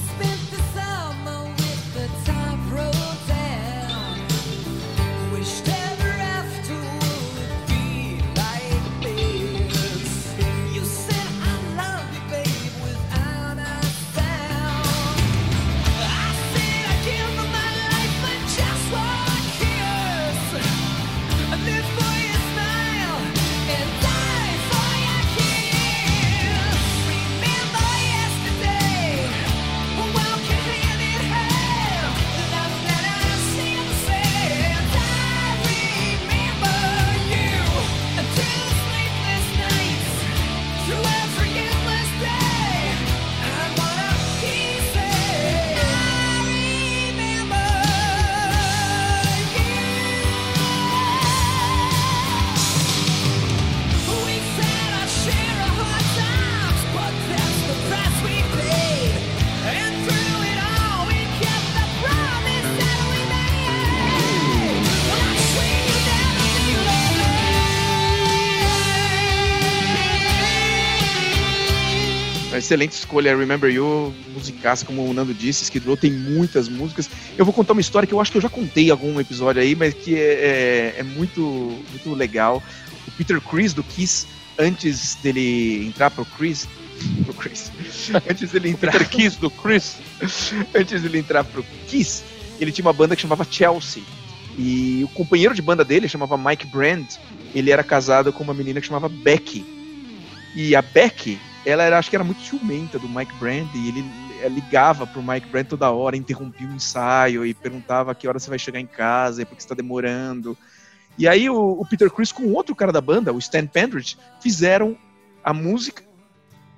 Excelente 72.69 72.93
escolha, 72.93 73.35
Remember 73.35 73.71
You, 73.71 74.15
musicaça, 74.35 74.85
como 74.85 75.09
o 75.09 75.15
Nando 75.15 75.33
disse, 75.33 75.65
Skid 75.65 75.87
Row 75.87 75.97
tem 75.97 76.13
muitas 76.13 76.69
músicas. 76.69 77.09
Eu 77.37 77.45
vou 77.47 77.55
contar 77.55 77.73
uma 77.73 77.81
história 77.81 78.07
que 78.07 78.13
eu 78.13 78.21
acho 78.21 78.31
que 78.31 78.37
eu 78.37 78.43
já 78.43 78.51
contei 78.51 78.89
em 78.89 78.91
algum 78.91 79.19
episódio 79.19 79.63
aí, 79.63 79.75
mas 79.75 79.95
que 79.95 80.15
é, 80.15 80.19
é, 80.19 80.95
é 80.99 81.03
muito, 81.03 81.41
muito 81.41 82.15
legal. 82.15 82.63
O 83.07 83.11
Peter 83.13 83.41
Chris 83.41 83.73
do 83.73 83.83
Kiss, 83.83 84.27
antes 84.59 85.15
dele 85.23 85.87
entrar 85.87 86.11
pro 86.11 86.27
Chris, 86.27 86.69
pro 87.25 87.33
Chris, 87.33 87.73
antes 88.29 88.51
dele 88.51 88.69
entrar... 88.69 88.93
Peter 88.93 89.09
Kiss 89.09 89.39
do 89.41 89.51
Chris? 89.51 89.97
antes 90.75 91.01
dele 91.01 91.19
entrar 91.19 91.45
pro 91.45 91.65
Kiss, 91.87 92.23
ele 92.61 92.71
tinha 92.71 92.85
uma 92.85 92.93
banda 92.93 93.17
que 93.17 93.23
chamava 93.23 93.47
Chelsea. 93.51 94.03
E 94.59 95.03
o 95.05 95.09
companheiro 95.09 95.55
de 95.55 95.63
banda 95.63 95.85
dele 95.85 96.09
chamava 96.09 96.37
Mike 96.37 96.67
Brand. 96.67 97.07
Ele 97.55 97.71
era 97.71 97.83
casado 97.83 98.31
com 98.31 98.45
uma 98.45 98.53
menina 98.53 98.81
que 98.81 98.87
chamava 98.87 99.09
Becky. 99.09 99.65
E 100.55 100.75
a 100.75 100.83
Becky 100.83 101.39
ela 101.69 101.83
era, 101.83 101.99
acho 101.99 102.09
que 102.09 102.17
era 102.17 102.25
muito 102.25 102.41
ciumenta 102.41 102.99
do 102.99 103.09
Mike 103.09 103.35
Brand 103.35 103.69
e 103.75 103.89
ele 103.89 104.05
ligava 104.49 105.07
pro 105.07 105.23
Mike 105.23 105.49
Brand 105.49 105.67
toda 105.67 105.91
hora, 105.91 106.17
interrompia 106.17 106.67
o 106.67 106.75
ensaio 106.75 107.45
e 107.45 107.53
perguntava 107.53 108.13
a 108.13 108.15
que 108.15 108.27
hora 108.27 108.39
você 108.39 108.49
vai 108.49 108.59
chegar 108.59 108.81
em 108.81 108.87
casa 108.87 109.43
e 109.43 109.45
por 109.45 109.55
que 109.55 109.63
está 109.63 109.75
demorando. 109.75 110.57
E 111.19 111.29
aí 111.29 111.51
o, 111.51 111.73
o, 111.73 111.85
Peter 111.85 112.11
Chris 112.11 112.33
com 112.33 112.53
outro 112.55 112.75
cara 112.75 112.93
da 112.93 113.01
banda, 113.01 113.33
o 113.33 113.39
Stan 113.39 113.67
Pendridge, 113.67 114.17
fizeram 114.41 114.97
a 115.45 115.53
música. 115.53 116.03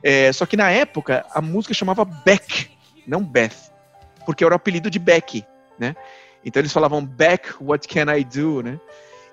É, 0.02 0.32
só 0.32 0.44
que 0.44 0.56
na 0.56 0.70
época 0.70 1.24
a 1.32 1.40
música 1.40 1.74
chamava 1.74 2.04
Beck, 2.04 2.70
não 3.06 3.22
Beth, 3.22 3.70
porque 4.26 4.42
era 4.42 4.54
o 4.54 4.56
apelido 4.56 4.90
de 4.90 4.98
Becky, 4.98 5.44
né? 5.78 5.94
Então 6.44 6.60
eles 6.60 6.72
falavam 6.72 7.04
Beck, 7.04 7.54
what 7.60 7.86
can 7.86 8.12
I 8.12 8.24
do, 8.24 8.62
né? 8.62 8.80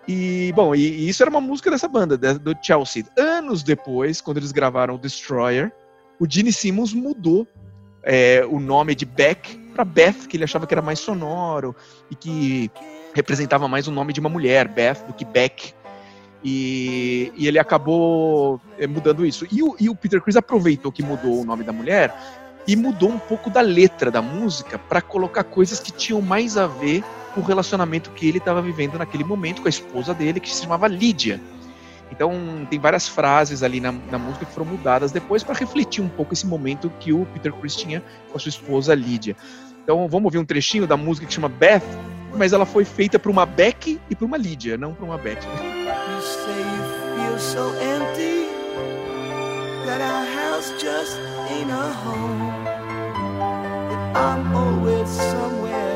E, 0.07 0.53
bom, 0.55 0.73
e, 0.75 0.79
e, 0.79 1.09
isso 1.09 1.21
era 1.21 1.29
uma 1.29 1.41
música 1.41 1.69
dessa 1.69 1.87
banda, 1.87 2.17
do 2.17 2.55
Chelsea. 2.61 3.05
Anos 3.47 3.63
depois, 3.63 4.19
quando 4.19 4.37
eles 4.37 4.51
gravaram 4.51 4.95
o 4.95 4.97
Destroyer, 4.97 5.71
o 6.19 6.29
Gene 6.29 6.51
Simmons 6.51 6.93
mudou 6.93 7.47
é, 8.03 8.45
o 8.45 8.59
nome 8.59 8.93
de 8.93 9.05
Beck 9.05 9.57
para 9.73 9.85
Beth, 9.85 10.27
que 10.27 10.35
ele 10.35 10.43
achava 10.43 10.67
que 10.67 10.73
era 10.73 10.81
mais 10.81 10.99
sonoro 10.99 11.73
e 12.11 12.15
que 12.15 12.69
representava 13.13 13.65
mais 13.69 13.87
o 13.87 13.91
nome 13.91 14.11
de 14.11 14.19
uma 14.19 14.27
mulher, 14.27 14.67
Beth, 14.67 15.05
do 15.07 15.13
que 15.13 15.23
Beck. 15.23 15.73
E, 16.43 17.31
e 17.37 17.47
ele 17.47 17.57
acabou 17.57 18.59
é, 18.77 18.85
mudando 18.85 19.25
isso. 19.25 19.47
E 19.49 19.63
o, 19.63 19.77
e 19.79 19.89
o 19.89 19.95
Peter 19.95 20.21
Chris 20.21 20.35
aproveitou 20.35 20.91
que 20.91 21.01
mudou 21.01 21.41
o 21.41 21.45
nome 21.45 21.63
da 21.63 21.71
mulher 21.71 22.13
e 22.67 22.75
mudou 22.75 23.09
um 23.09 23.17
pouco 23.17 23.49
da 23.49 23.61
letra 23.61 24.11
da 24.11 24.21
música 24.21 24.77
para 24.77 25.01
colocar 25.01 25.45
coisas 25.45 25.79
que 25.79 25.93
tinham 25.93 26.21
mais 26.21 26.57
a 26.57 26.67
ver 26.67 27.01
o 27.37 27.39
relacionamento 27.39 28.11
que 28.11 28.27
ele 28.27 28.39
estava 28.39 28.61
vivendo 28.61 28.97
naquele 28.97 29.23
momento 29.23 29.61
com 29.61 29.69
a 29.69 29.69
esposa 29.69 30.13
dele, 30.13 30.41
que 30.41 30.53
se 30.53 30.63
chamava 30.63 30.85
Lídia. 30.85 31.39
Então, 32.11 32.31
tem 32.69 32.79
várias 32.79 33.07
frases 33.07 33.63
ali 33.63 33.79
na, 33.79 33.91
na 33.91 34.17
música 34.17 34.45
que 34.45 34.51
foram 34.51 34.65
mudadas 34.65 35.11
depois 35.11 35.43
para 35.43 35.55
refletir 35.55 36.01
um 36.01 36.09
pouco 36.09 36.33
esse 36.33 36.47
momento 36.47 36.91
que 36.99 37.13
o 37.13 37.25
Peter 37.27 37.53
Chris 37.53 37.75
tinha 37.75 38.01
com 38.31 38.37
a 38.37 38.39
sua 38.39 38.49
esposa 38.49 38.95
Lídia. 38.95 39.35
Então, 39.83 40.07
vamos 40.07 40.25
ouvir 40.25 40.37
um 40.37 40.45
trechinho 40.45 40.87
da 40.87 40.97
música 40.97 41.27
que 41.27 41.33
chama 41.33 41.49
Beth, 41.49 41.83
mas 42.35 42.53
ela 42.53 42.65
foi 42.65 42.85
feita 42.85 43.17
para 43.19 43.31
uma 43.31 43.45
Beck 43.45 43.99
e 44.09 44.15
para 44.15 44.25
uma 44.25 44.37
Lídia, 44.37 44.77
não 44.77 44.93
para 44.93 45.05
uma 45.05 45.17
Beth. 45.17 45.39
That 49.87 50.01
our 50.01 50.25
house 50.25 50.71
just 50.71 51.17
ain't 51.49 51.71
a 51.71 51.93
home. 52.03 52.67
I'm 54.13 54.53
always 54.53 55.07
somewhere 55.07 55.86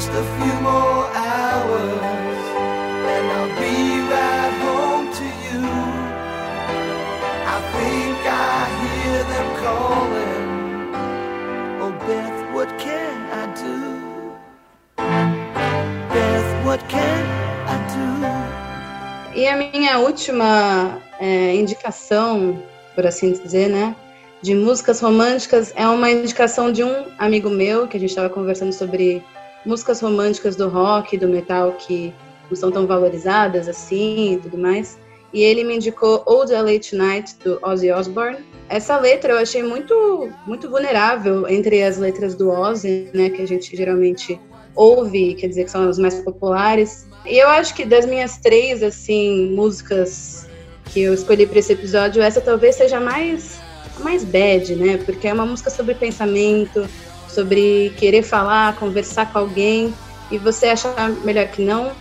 Just 0.00 0.12
a 0.12 0.24
few 0.40 0.56
more 0.62 1.04
hours, 1.12 2.44
and 3.12 3.26
I'll 3.36 3.54
be 3.60 4.00
right 4.08 4.54
home 4.64 5.12
to 5.12 5.26
you. 5.44 5.60
I 7.44 7.58
think 7.74 8.16
I 8.24 8.64
hear 8.80 9.18
them 9.32 9.48
calling. 9.60 10.44
Oh, 11.82 11.92
Beth, 12.06 12.40
what 12.54 12.70
can 12.78 13.16
I 13.30 13.44
do? 13.62 13.76
Beth, 16.14 16.50
what 16.64 16.80
can 16.88 17.24
I 17.68 17.76
do? 17.92 19.38
E 19.38 19.46
a 19.48 19.54
minha 19.54 19.98
última 19.98 20.98
é, 21.20 21.54
indicação, 21.54 22.58
por 22.94 23.06
assim 23.06 23.32
dizer, 23.32 23.68
né? 23.68 23.94
de 24.40 24.54
músicas 24.54 25.00
românticas 25.00 25.74
é 25.76 25.86
uma 25.86 26.10
indicação 26.10 26.72
de 26.72 26.82
um 26.82 27.04
amigo 27.18 27.50
meu 27.50 27.86
que 27.86 27.98
a 27.98 28.00
gente 28.00 28.08
estava 28.08 28.30
conversando 28.30 28.72
sobre 28.72 29.22
músicas 29.64 30.00
românticas 30.00 30.56
do 30.56 30.68
rock, 30.68 31.16
do 31.16 31.28
metal, 31.28 31.72
que 31.72 32.14
não 32.50 32.56
são 32.56 32.70
tão 32.70 32.86
valorizadas 32.86 33.68
assim 33.68 34.34
e 34.34 34.38
tudo 34.38 34.58
mais. 34.58 34.98
E 35.32 35.42
ele 35.42 35.62
me 35.62 35.76
indicou 35.76 36.22
Old 36.26 36.52
LA 36.52 36.80
Tonight, 36.80 37.36
do 37.44 37.58
Ozzy 37.62 37.90
Osbourne. 37.92 38.38
Essa 38.68 38.98
letra 38.98 39.34
eu 39.34 39.38
achei 39.38 39.62
muito, 39.62 40.28
muito 40.46 40.68
vulnerável 40.68 41.48
entre 41.48 41.82
as 41.82 41.98
letras 41.98 42.34
do 42.34 42.50
Ozzy, 42.50 43.08
né, 43.14 43.30
que 43.30 43.42
a 43.42 43.46
gente 43.46 43.76
geralmente 43.76 44.40
ouve, 44.74 45.34
quer 45.34 45.48
dizer, 45.48 45.64
que 45.64 45.70
são 45.70 45.88
as 45.88 45.98
mais 45.98 46.14
populares. 46.16 47.06
E 47.24 47.38
eu 47.38 47.48
acho 47.48 47.74
que 47.74 47.84
das 47.84 48.06
minhas 48.06 48.38
três, 48.38 48.82
assim, 48.82 49.52
músicas 49.54 50.48
que 50.86 51.02
eu 51.02 51.14
escolhi 51.14 51.46
para 51.46 51.58
esse 51.58 51.72
episódio, 51.72 52.22
essa 52.22 52.40
talvez 52.40 52.76
seja 52.76 52.98
mais, 52.98 53.60
mais 54.00 54.24
bad, 54.24 54.74
né? 54.74 54.96
Porque 54.96 55.28
é 55.28 55.32
uma 55.32 55.46
música 55.46 55.70
sobre 55.70 55.94
pensamento, 55.94 56.88
sobre 57.34 57.92
querer 57.96 58.22
falar, 58.22 58.76
conversar 58.76 59.32
com 59.32 59.38
alguém, 59.38 59.94
e 60.30 60.38
você 60.38 60.66
achar 60.66 61.10
melhor 61.24 61.46
que 61.48 61.62
não. 61.62 61.92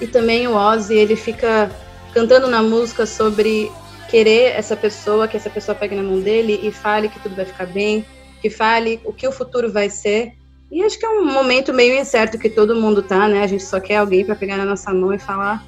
E 0.00 0.06
também 0.06 0.46
o 0.46 0.54
Ozzy, 0.54 0.94
ele 0.94 1.16
fica 1.16 1.70
cantando 2.12 2.48
na 2.48 2.62
música 2.62 3.06
sobre 3.06 3.70
querer 4.08 4.52
essa 4.56 4.76
pessoa, 4.76 5.26
que 5.26 5.36
essa 5.36 5.50
pessoa 5.50 5.74
pegue 5.74 5.94
na 5.94 6.02
mão 6.02 6.20
dele 6.20 6.60
e 6.62 6.70
fale 6.70 7.08
que 7.08 7.20
tudo 7.20 7.34
vai 7.34 7.44
ficar 7.44 7.66
bem, 7.66 8.04
que 8.40 8.50
fale 8.50 9.00
o 9.04 9.12
que 9.12 9.26
o 9.26 9.32
futuro 9.32 9.72
vai 9.72 9.90
ser. 9.90 10.32
E 10.70 10.82
acho 10.82 10.98
que 10.98 11.06
é 11.06 11.08
um 11.08 11.24
momento 11.24 11.72
meio 11.72 11.98
incerto 11.98 12.38
que 12.38 12.48
todo 12.48 12.74
mundo 12.74 13.02
tá, 13.02 13.28
né? 13.28 13.42
A 13.42 13.46
gente 13.46 13.64
só 13.64 13.80
quer 13.80 13.96
alguém 13.96 14.24
para 14.24 14.34
pegar 14.34 14.56
na 14.56 14.64
nossa 14.64 14.92
mão 14.92 15.12
e 15.12 15.18
falar 15.18 15.64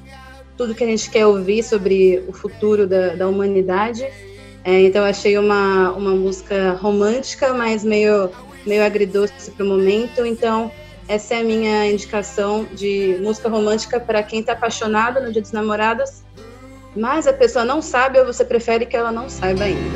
tudo 0.57 0.75
que 0.75 0.83
a 0.83 0.87
gente 0.87 1.09
quer 1.09 1.25
ouvir 1.25 1.63
sobre 1.63 2.23
o 2.27 2.33
futuro 2.33 2.85
da, 2.85 3.15
da 3.15 3.27
humanidade. 3.27 4.05
É, 4.63 4.81
então 4.81 5.05
achei 5.05 5.37
uma, 5.37 5.91
uma 5.91 6.11
música 6.11 6.77
romântica, 6.81 7.53
mas 7.53 7.83
meio, 7.83 8.29
meio 8.65 8.83
agridoce 8.83 9.51
para 9.51 9.65
o 9.65 9.67
momento. 9.67 10.25
Então 10.25 10.71
essa 11.09 11.33
é 11.33 11.39
a 11.39 11.43
minha 11.43 11.87
indicação 11.87 12.67
de 12.71 13.17
música 13.19 13.49
romântica 13.49 13.99
para 13.99 14.21
quem 14.21 14.41
está 14.41 14.53
apaixonado 14.53 15.19
no 15.19 15.31
Dia 15.31 15.41
dos 15.41 15.51
Namorados, 15.51 16.21
mas 16.95 17.25
a 17.25 17.33
pessoa 17.33 17.65
não 17.65 17.81
sabe 17.81 18.19
ou 18.19 18.25
você 18.27 18.45
prefere 18.45 18.85
que 18.85 18.95
ela 18.95 19.11
não 19.11 19.27
saiba 19.27 19.63
ainda. 19.63 19.89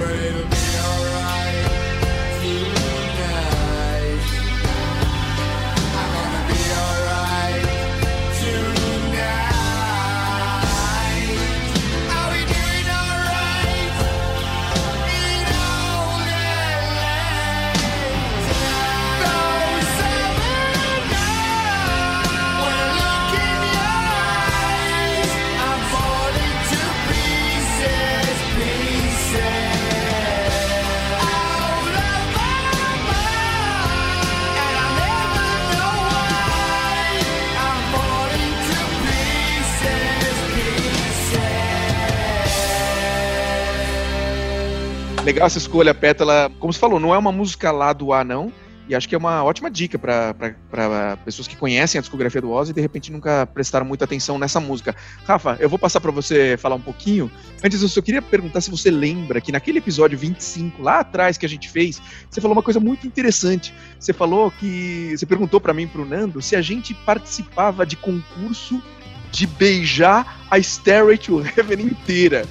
Legal 45.26 45.48
essa 45.48 45.58
escolha, 45.58 45.94
Pétala. 45.94 46.52
Como 46.60 46.74
você 46.74 46.80
falou, 46.80 47.00
não 47.00 47.14
é 47.14 47.18
uma 47.18 47.32
música 47.32 47.72
lá 47.72 47.94
do 47.94 48.12
A, 48.12 48.26
não. 48.26 48.52
E 48.90 48.94
acho 48.94 49.08
que 49.08 49.16
é 49.16 49.18
uma 49.18 49.42
ótima 49.42 49.72
dica 49.72 49.98
para 49.98 51.18
pessoas 51.24 51.48
que 51.48 51.56
conhecem 51.56 51.98
a 51.98 52.02
discografia 52.02 52.42
do 52.42 52.52
Ozzy 52.52 52.72
e 52.72 52.74
de 52.74 52.82
repente 52.82 53.10
nunca 53.10 53.48
prestaram 53.48 53.86
muita 53.86 54.04
atenção 54.04 54.38
nessa 54.38 54.60
música. 54.60 54.94
Rafa, 55.26 55.56
eu 55.62 55.70
vou 55.70 55.80
passar 55.80 56.02
para 56.02 56.12
você 56.12 56.58
falar 56.58 56.76
um 56.76 56.82
pouquinho. 56.82 57.32
Antes, 57.64 57.82
eu 57.82 57.88
só 57.88 58.02
queria 58.02 58.22
perguntar 58.22 58.60
se 58.60 58.70
você 58.70 58.92
lembra 58.92 59.40
que 59.40 59.54
naquele 59.54 59.78
episódio 59.78 60.18
25, 60.18 60.82
lá 60.82 61.00
atrás 61.00 61.38
que 61.38 61.46
a 61.46 61.50
gente 61.50 61.70
fez, 61.70 62.02
você 62.30 62.42
falou 62.42 62.58
uma 62.58 62.62
coisa 62.62 62.82
muito 62.82 63.08
interessante. 63.08 63.74
Você 63.98 64.12
falou 64.12 64.52
que. 64.52 65.16
Você 65.18 65.26
perguntou 65.26 65.62
para 65.62 65.74
mim 65.74 65.88
pro 65.88 66.06
Nando 66.06 66.42
se 66.42 66.58
a 66.58 66.62
gente 66.62 66.94
participava 66.94 67.86
de 67.86 67.96
concurso 67.96 68.84
de 69.32 69.48
beijar 69.48 70.46
a 70.52 70.60
Stairway 70.60 71.18
to 71.18 71.42
Heaven 71.56 71.86
inteira. 71.86 72.46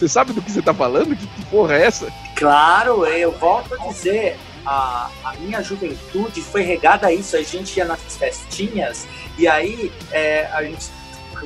Você 0.00 0.08
sabe 0.08 0.32
do 0.32 0.40
que 0.40 0.50
você 0.50 0.62
tá 0.62 0.72
falando? 0.72 1.14
Que, 1.14 1.26
que 1.26 1.44
porra 1.44 1.74
é 1.74 1.84
essa? 1.84 2.10
Claro, 2.34 3.04
eu 3.04 3.30
volto 3.32 3.74
a 3.74 3.88
dizer, 3.88 4.38
a, 4.64 5.10
a 5.22 5.34
minha 5.34 5.62
juventude 5.62 6.40
foi 6.40 6.62
regada 6.62 7.08
a 7.08 7.12
isso. 7.12 7.36
A 7.36 7.42
gente 7.42 7.76
ia 7.76 7.84
nas 7.84 8.00
festinhas 8.16 9.06
e 9.36 9.46
aí 9.46 9.92
é, 10.10 10.48
a 10.54 10.62
gente 10.62 10.88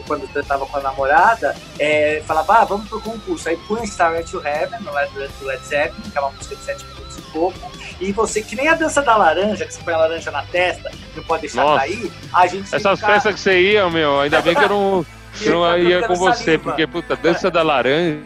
quando 0.06 0.28
eu 0.32 0.44
tava 0.44 0.66
com 0.66 0.76
a 0.76 0.80
namorada, 0.80 1.54
é, 1.78 2.22
falava, 2.26 2.60
ah, 2.60 2.64
vamos 2.64 2.88
pro 2.88 3.00
concurso. 3.00 3.48
Aí 3.48 3.56
põe 3.68 3.86
Star 3.86 4.24
to 4.24 4.40
Heaven, 4.44 4.80
no 4.80 4.92
Led, 4.92 5.12
do 5.12 5.46
Led 5.46 5.64
Zeppelin, 5.64 6.10
que 6.10 6.18
é 6.18 6.20
uma 6.20 6.30
música 6.30 6.56
de 6.56 6.62
7 6.62 6.84
minutos 6.86 7.18
e 7.18 7.22
pouco. 7.22 7.72
E 8.00 8.12
você, 8.12 8.42
que 8.42 8.56
nem 8.56 8.68
a 8.68 8.74
dança 8.74 9.02
da 9.02 9.16
laranja, 9.16 9.64
que 9.64 9.72
você 9.72 9.82
põe 9.82 9.94
a 9.94 9.98
laranja 9.98 10.30
na 10.30 10.42
testa, 10.44 10.90
não 11.14 11.22
pode 11.24 11.42
deixar 11.42 11.62
Nossa. 11.62 11.80
cair, 11.80 12.12
a 12.32 12.46
gente 12.46 12.74
Essas 12.74 13.00
festas 13.00 13.34
que 13.34 13.40
você 13.40 13.60
ia, 13.60 13.88
meu, 13.88 14.20
ainda 14.20 14.40
bem 14.42 14.54
que 14.54 14.64
eu 14.64 14.68
não, 14.68 15.06
eu 15.42 15.52
não 15.54 15.62
Tá 15.62 15.78
ia 15.78 16.06
com 16.06 16.14
você, 16.14 16.44
saliva. 16.44 16.62
porque, 16.64 16.86
puta, 16.86 17.16
dança 17.16 17.50
da 17.50 17.62
laranja. 17.62 18.22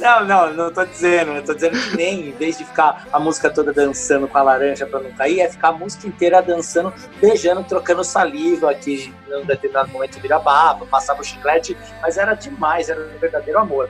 Não, 0.00 0.24
não, 0.24 0.52
não 0.52 0.72
tô 0.72 0.84
dizendo. 0.84 1.32
Eu 1.32 1.42
tô 1.44 1.54
dizendo 1.54 1.78
que 1.78 1.96
nem, 1.96 2.28
em 2.28 2.32
vez 2.32 2.58
de 2.58 2.64
ficar 2.64 3.06
a 3.12 3.18
música 3.18 3.48
toda 3.50 3.72
dançando 3.72 4.28
com 4.28 4.36
a 4.38 4.42
laranja 4.42 4.86
pra 4.86 5.00
não 5.00 5.10
cair, 5.12 5.40
é 5.40 5.48
ficar 5.48 5.68
a 5.68 5.72
música 5.72 6.06
inteira 6.06 6.42
dançando, 6.42 6.92
beijando, 7.20 7.64
trocando 7.64 8.04
saliva, 8.04 8.74
que 8.74 9.12
num 9.28 9.44
determinado 9.44 9.88
momento 9.90 10.20
vira 10.20 10.38
baba, 10.38 10.84
passava 10.86 11.20
o 11.20 11.24
chiclete, 11.24 11.76
mas 12.02 12.16
era 12.18 12.34
demais, 12.34 12.88
era 12.88 13.00
um 13.00 13.18
verdadeiro 13.18 13.58
amor. 13.58 13.88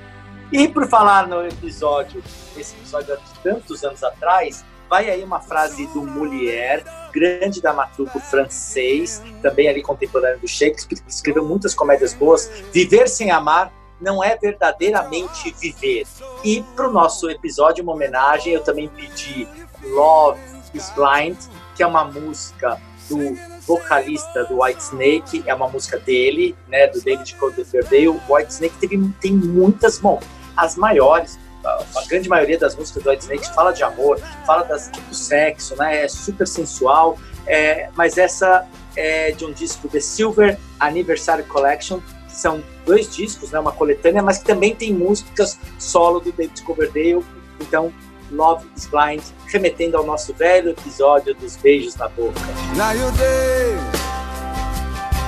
E 0.53 0.69
por 0.69 0.87
falar 0.87 1.27
no 1.27 1.45
episódio, 1.47 2.23
esse 2.57 2.77
episódio 2.77 3.17
de 3.17 3.41
tantos 3.43 3.83
anos 3.83 4.05
atrás, 4.05 4.65
vai 4.89 5.11
aí 5.11 5.23
uma 5.23 5.41
frase 5.41 5.87
do 5.89 6.03
Molière, 6.03 6.85
grande 7.13 7.61
dramaturgo 7.61 8.19
francês, 8.21 9.23
também 9.41 9.69
ali 9.69 9.83
contemporâneo 9.83 10.41
do 10.41 10.49
Shakespeare, 10.49 11.01
que 11.01 11.11
escreveu 11.11 11.45
muitas 11.45 11.75
comédias 11.75 12.13
boas. 12.15 12.51
Viver 12.73 13.09
sem 13.09 13.31
amar 13.31 13.73
não 14.01 14.23
é 14.23 14.37
verdadeiramente 14.37 15.55
viver. 15.61 16.05
E 16.43 16.63
para 16.75 16.89
o 16.89 16.93
nosso 16.93 17.31
episódio, 17.31 17.83
uma 17.83 17.93
homenagem, 17.93 18.53
eu 18.53 18.63
também 18.63 18.89
pedi 18.89 19.49
Love 19.83 20.41
is 20.75 20.91
Blind, 20.91 21.39
que 21.75 21.83
é 21.83 21.87
uma 21.87 22.05
música 22.05 22.81
do 23.09 23.37
vocalista 23.67 24.45
do 24.45 24.63
Whitesnake, 24.63 25.43
é 25.47 25.55
uma 25.55 25.69
música 25.69 25.99
dele, 25.99 26.57
né, 26.69 26.87
do 26.87 27.01
David 27.01 27.35
Coverdale. 27.37 28.09
O 28.09 28.21
Whitesnake 28.29 28.77
teve, 28.79 29.11
tem 29.21 29.33
muitas, 29.33 29.99
bom, 29.99 30.21
as 30.57 30.77
maiores, 30.77 31.39
a 31.65 32.05
grande 32.09 32.29
maioria 32.29 32.59
das 32.59 32.75
músicas 32.77 33.03
do 33.03 33.11
Whitesnake 33.11 33.55
fala 33.55 33.73
de 33.73 33.83
amor, 33.83 34.21
fala 34.47 34.63
das- 34.65 34.89
do 34.91 35.15
sexo, 35.15 35.75
né, 35.77 36.05
é 36.05 36.09
super 36.09 36.47
sensual, 36.47 37.19
é, 37.47 37.89
mas 37.95 38.19
essa 38.19 38.67
é 38.97 39.33
de 39.33 39.45
um 39.45 39.53
disco 39.53 39.89
The 39.89 40.01
Silver 40.01 40.59
Anniversary 40.81 41.43
Collection, 41.45 42.01
que 42.29 42.35
são 42.37 42.63
dois 42.87 43.15
discos, 43.15 43.51
né, 43.51 43.59
uma 43.59 43.73
coletânea, 43.73 44.23
mas 44.23 44.39
que 44.39 44.45
também 44.45 44.75
tem 44.75 44.93
músicas 44.93 45.59
solo 45.79 46.21
do 46.21 46.31
David 46.33 46.63
Coverdale. 46.63 47.25
Então, 47.61 47.93
Love 48.31 48.67
is 48.77 48.87
Blind, 48.87 49.23
remetendo 49.47 49.97
ao 49.97 50.05
nosso 50.05 50.33
velho 50.35 50.71
episódio 50.71 51.35
dos 51.35 51.57
beijos 51.57 51.95
na 51.97 52.09
boca. 52.09 52.41
Now 52.77 52.93
your 52.93 53.13
days 53.13 53.79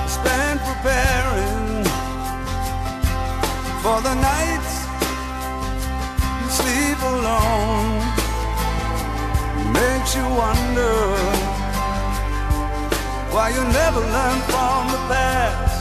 spent 0.07 0.59
preparing 0.63 1.83
for 3.81 4.01
the 4.01 4.15
nights 4.15 4.76
alone. 7.01 7.99
Makes 9.73 10.15
you 10.15 10.25
wonder 10.43 10.95
why 13.33 13.49
you 13.49 13.63
never 13.81 13.99
learn 13.99 14.39
from 14.51 14.87
the 14.93 15.01
past. 15.11 15.76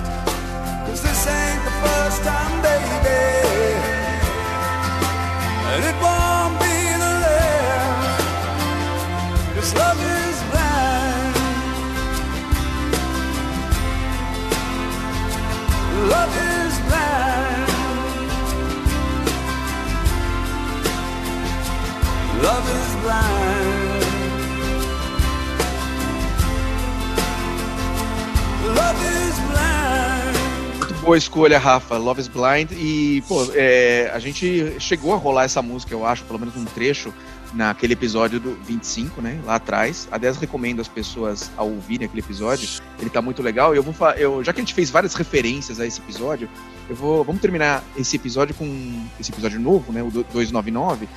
Boa 31.06 31.16
escolha, 31.16 31.56
Rafa. 31.56 31.96
Love 31.98 32.20
is 32.20 32.26
Blind. 32.26 32.72
E, 32.72 33.22
pô, 33.28 33.46
é, 33.54 34.10
a 34.12 34.18
gente 34.18 34.74
chegou 34.80 35.14
a 35.14 35.16
rolar 35.16 35.44
essa 35.44 35.62
música, 35.62 35.94
eu 35.94 36.04
acho, 36.04 36.24
pelo 36.24 36.36
menos 36.36 36.56
um 36.56 36.64
trecho, 36.64 37.14
naquele 37.54 37.92
episódio 37.92 38.40
do 38.40 38.56
25, 38.64 39.22
né? 39.22 39.40
Lá 39.44 39.54
atrás. 39.54 40.08
Aliás, 40.10 40.36
recomendo 40.36 40.80
as 40.80 40.88
pessoas 40.88 41.48
a 41.56 41.62
ouvirem 41.62 42.06
aquele 42.06 42.22
episódio. 42.22 42.68
Ele 42.98 43.08
tá 43.08 43.22
muito 43.22 43.40
legal. 43.40 43.72
E 43.72 43.78
eu 43.78 43.84
vou 43.84 43.94
eu 44.16 44.42
Já 44.42 44.52
que 44.52 44.58
a 44.60 44.64
gente 44.64 44.74
fez 44.74 44.90
várias 44.90 45.14
referências 45.14 45.78
a 45.78 45.86
esse 45.86 46.00
episódio, 46.00 46.48
eu 46.90 46.96
vou. 46.96 47.22
Vamos 47.22 47.40
terminar 47.40 47.84
esse 47.96 48.16
episódio 48.16 48.52
com. 48.56 49.06
Esse 49.20 49.30
episódio 49.30 49.60
novo, 49.60 49.92
né? 49.92 50.02
O 50.02 50.10
do- 50.10 50.24
299, 50.24 51.08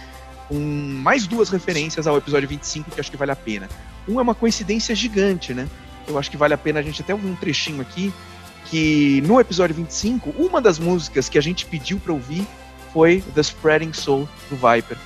com 0.47 0.60
mais 1.02 1.25
duas 1.25 1.49
referências 1.49 2.06
ao 2.06 2.15
episódio 2.15 2.47
25 2.47 2.91
que 2.91 2.99
acho 2.99 3.10
que 3.10 3.17
vale 3.17 3.32
a 3.32 3.36
pena. 3.36 3.67
Um 4.08 4.19
é 4.19 4.21
uma 4.21 4.36
coincidência 4.36 4.93
gigante, 4.93 5.52
né? 5.52 5.67
Eu 6.08 6.19
acho 6.19 6.30
que 6.30 6.38
vale 6.38 6.54
a 6.54 6.58
pena 6.60 6.80
a 6.80 6.84
gente 6.84 7.02
até 7.02 7.12
ouvir 7.12 7.28
um 7.28 7.36
trechinho 7.36 7.82
aqui 7.82 8.13
que 8.69 9.21
no 9.21 9.39
episódio 9.39 9.75
25, 9.75 10.29
uma 10.38 10.62
das 10.62 10.77
músicas 10.77 11.27
que 11.27 11.38
a 11.38 11.41
gente 11.41 11.65
pediu 11.65 11.99
pra 11.99 12.13
ouvir 12.13 12.45
foi 12.93 13.23
The 13.34 13.41
Spreading 13.41 13.93
Soul 13.93 14.27
do 14.49 14.55
Viper. 14.55 14.97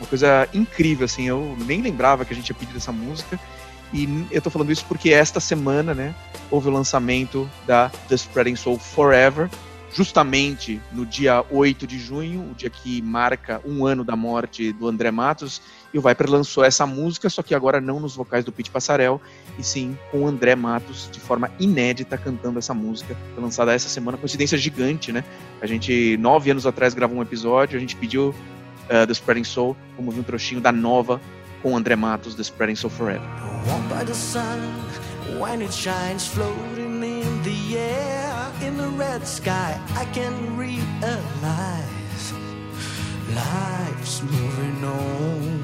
Uma 0.00 0.06
coisa 0.06 0.48
incrível, 0.52 1.04
assim, 1.04 1.28
eu 1.28 1.56
nem 1.66 1.80
lembrava 1.80 2.24
que 2.24 2.32
a 2.32 2.36
gente 2.36 2.46
tinha 2.46 2.58
pedido 2.58 2.76
essa 2.76 2.92
música. 2.92 3.38
E 3.92 4.26
eu 4.30 4.42
tô 4.42 4.50
falando 4.50 4.72
isso 4.72 4.84
porque 4.86 5.10
esta 5.10 5.38
semana, 5.38 5.94
né, 5.94 6.14
houve 6.50 6.68
o 6.68 6.72
lançamento 6.72 7.48
da 7.66 7.90
The 8.08 8.16
Spreading 8.16 8.56
Soul 8.56 8.78
Forever, 8.78 9.48
justamente 9.94 10.80
no 10.92 11.06
dia 11.06 11.44
8 11.50 11.86
de 11.86 11.98
junho, 11.98 12.50
o 12.50 12.54
dia 12.54 12.68
que 12.68 13.00
marca 13.00 13.60
um 13.64 13.86
ano 13.86 14.02
da 14.02 14.16
morte 14.16 14.72
do 14.72 14.88
André 14.88 15.10
Matos, 15.12 15.62
e 15.92 15.98
o 15.98 16.02
Viper 16.02 16.28
lançou 16.28 16.64
essa 16.64 16.84
música, 16.84 17.30
só 17.30 17.42
que 17.42 17.54
agora 17.54 17.80
não 17.80 18.00
nos 18.00 18.16
vocais 18.16 18.44
do 18.44 18.50
Pete 18.50 18.70
Passarel, 18.70 19.20
e 19.56 19.62
sim 19.62 19.96
com 20.10 20.22
o 20.22 20.26
André 20.26 20.56
Matos 20.56 21.08
de 21.12 21.20
forma 21.20 21.48
inédita 21.60 22.18
cantando 22.18 22.58
essa 22.58 22.74
música. 22.74 23.16
Lançada 23.38 23.72
essa 23.72 23.88
semana, 23.88 24.18
coincidência 24.18 24.58
gigante, 24.58 25.12
né? 25.12 25.22
A 25.62 25.66
gente, 25.66 26.16
nove 26.16 26.50
anos 26.50 26.66
atrás, 26.66 26.92
gravou 26.92 27.18
um 27.18 27.22
episódio, 27.22 27.76
a 27.76 27.80
gente 27.80 27.94
pediu 27.94 28.30
uh, 28.30 29.06
The 29.06 29.12
Spreading 29.12 29.44
Soul, 29.44 29.76
vamos 29.96 30.08
ouvir 30.08 30.20
um 30.20 30.24
trouxinho 30.24 30.60
da 30.60 30.72
nova 30.72 31.20
com 31.62 31.72
o 31.72 31.76
André 31.76 31.94
Matos, 31.94 32.34
The 32.34 32.42
Spreading 32.42 32.74
Soul 32.74 32.90
Forever. 32.90 33.24
When 35.40 35.62
it 35.62 35.72
shines 35.72 36.26
floating 36.26 37.02
in 37.02 37.42
the 37.42 37.78
air 37.78 38.23
in 38.66 38.76
the 38.78 38.88
red 38.88 39.26
sky 39.26 39.78
I 39.94 40.04
can 40.16 40.56
realize 40.56 42.32
life's 43.34 44.22
moving 44.22 44.84
on. 44.84 45.62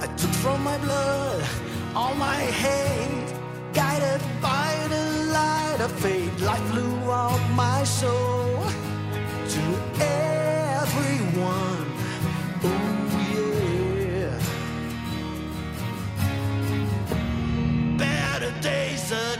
I 0.00 0.06
took 0.16 0.34
from 0.42 0.64
my 0.64 0.78
blood 0.78 1.44
all 1.94 2.14
my 2.14 2.40
hate 2.62 3.30
guided 3.74 4.22
by 4.40 4.70
the 4.94 5.04
light 5.38 5.78
of 5.80 5.92
faith 6.04 6.40
life 6.40 6.66
flew 6.70 6.96
out 7.10 7.42
my 7.64 7.84
soul 7.84 8.64
to 9.54 9.62
everyone. 10.00 11.86
Oh 12.64 12.96
days 18.60 19.12
are 19.12 19.38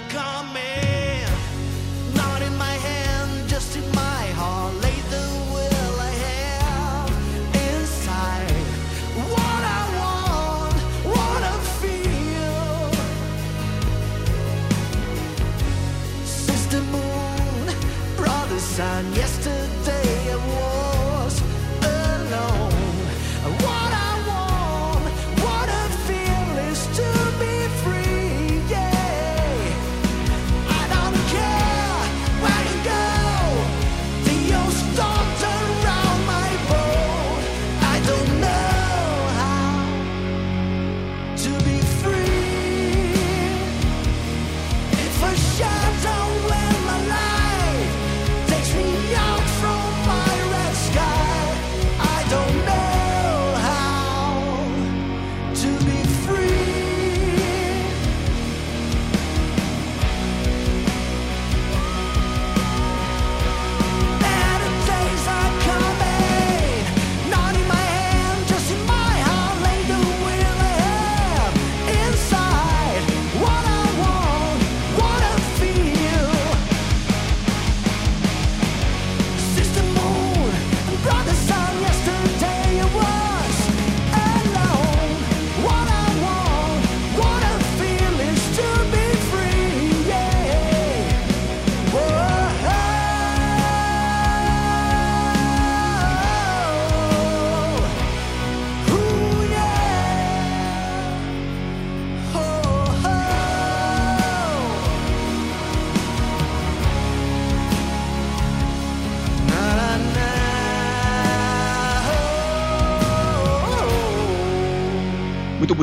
sun. 18.77 19.05
Yesterday 19.15 19.66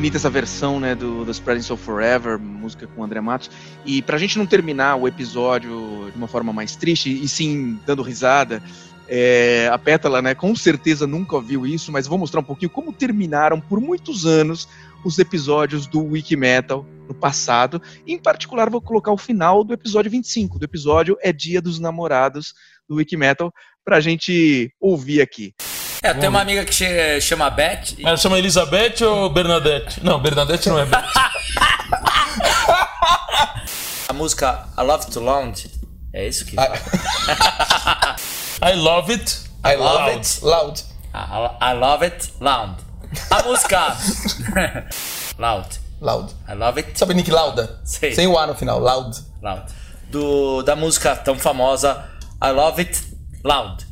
bonita 0.03 0.17
essa 0.17 0.29
versão, 0.29 0.81
né, 0.81 0.93
do 0.93 1.23
The 1.23 1.31
Spreading 1.31 1.61
Soul 1.61 1.77
Forever, 1.77 2.37
música 2.37 2.85
com 2.85 3.05
André 3.05 3.21
Matos. 3.21 3.49
E 3.85 4.01
pra 4.01 4.17
gente 4.17 4.37
não 4.37 4.45
terminar 4.45 4.97
o 4.97 5.07
episódio 5.07 6.11
de 6.11 6.17
uma 6.17 6.27
forma 6.27 6.51
mais 6.51 6.75
triste, 6.75 7.09
e 7.09 7.25
sim 7.25 7.79
dando 7.85 8.01
risada, 8.01 8.61
é, 9.07 9.69
a 9.71 9.77
Pétala, 9.77 10.21
né, 10.21 10.35
com 10.35 10.53
certeza 10.57 11.07
nunca 11.07 11.37
ouviu 11.37 11.65
isso, 11.65 11.89
mas 11.89 12.05
vou 12.05 12.17
mostrar 12.17 12.41
um 12.41 12.43
pouquinho 12.43 12.69
como 12.69 12.91
terminaram 12.91 13.61
por 13.61 13.79
muitos 13.79 14.25
anos 14.25 14.67
os 15.05 15.19
episódios 15.19 15.87
do 15.87 16.03
Wiki 16.03 16.35
Metal 16.35 16.85
no 17.07 17.13
passado. 17.13 17.81
Em 18.05 18.17
particular, 18.17 18.69
vou 18.69 18.81
colocar 18.81 19.13
o 19.13 19.17
final 19.17 19.63
do 19.63 19.73
episódio 19.73 20.11
25. 20.11 20.59
Do 20.59 20.65
episódio 20.65 21.17
é 21.21 21.31
Dia 21.31 21.61
dos 21.61 21.79
Namorados 21.79 22.53
do 22.89 22.95
Wiki 22.95 23.15
Metal, 23.15 23.53
pra 23.83 23.99
gente 23.99 24.71
ouvir 24.79 25.21
aqui. 25.21 25.53
É, 26.01 26.13
tem 26.13 26.29
uma 26.29 26.41
amiga 26.41 26.63
que 26.65 27.19
chama 27.21 27.49
Beth. 27.49 27.93
e- 27.97 28.05
Ela 28.05 28.17
chama 28.17 28.37
Elizabeth 28.37 29.01
ou 29.05 29.29
Bernadette? 29.29 30.03
Não, 30.03 30.19
Bernadette 30.19 30.69
não 30.69 30.79
é 30.79 30.85
Beth. 30.85 31.03
A 34.09 34.13
música 34.13 34.67
I 34.77 34.81
Love 34.83 35.07
to 35.11 35.19
Lounge. 35.19 35.71
É 36.13 36.27
isso 36.27 36.45
que. 36.45 36.55
I 38.61 38.75
love 38.75 39.11
it. 39.11 39.39
I 39.65 39.75
love 39.75 40.11
Loud. 40.11 40.19
it 40.19 40.39
loud. 40.45 40.81
Ah, 41.13 41.57
I 41.61 41.73
love 41.73 42.05
it 42.05 42.29
loud. 42.39 42.75
A 43.31 43.43
música. 43.43 43.95
loud. 45.39 45.67
Loud. 46.01 46.33
I 46.49 46.53
love 46.53 46.79
it 46.79 46.97
Sabe 46.99 47.13
Nick 47.13 47.31
Lauda? 47.31 47.79
Sei. 47.85 48.13
Sem 48.13 48.27
o 48.27 48.37
A 48.37 48.45
no 48.47 48.55
final. 48.55 48.79
Loud. 48.79 49.17
loud. 49.41 49.63
Do, 50.09 50.61
da 50.63 50.75
música 50.75 51.15
tão 51.15 51.37
famosa 51.39 52.09
I 52.43 52.51
love 52.51 52.81
it 52.81 53.01
loud. 53.43 53.85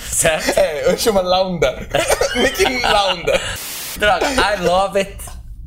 Certo? 0.00 0.58
É, 0.58 0.90
eu 0.90 0.98
chamo 0.98 1.22
Launda. 1.22 1.88
Nick 2.36 2.82
Lauda. 2.82 3.40
Droga, 3.98 4.26
I 4.26 4.60
love 4.60 4.98
it 4.98 5.16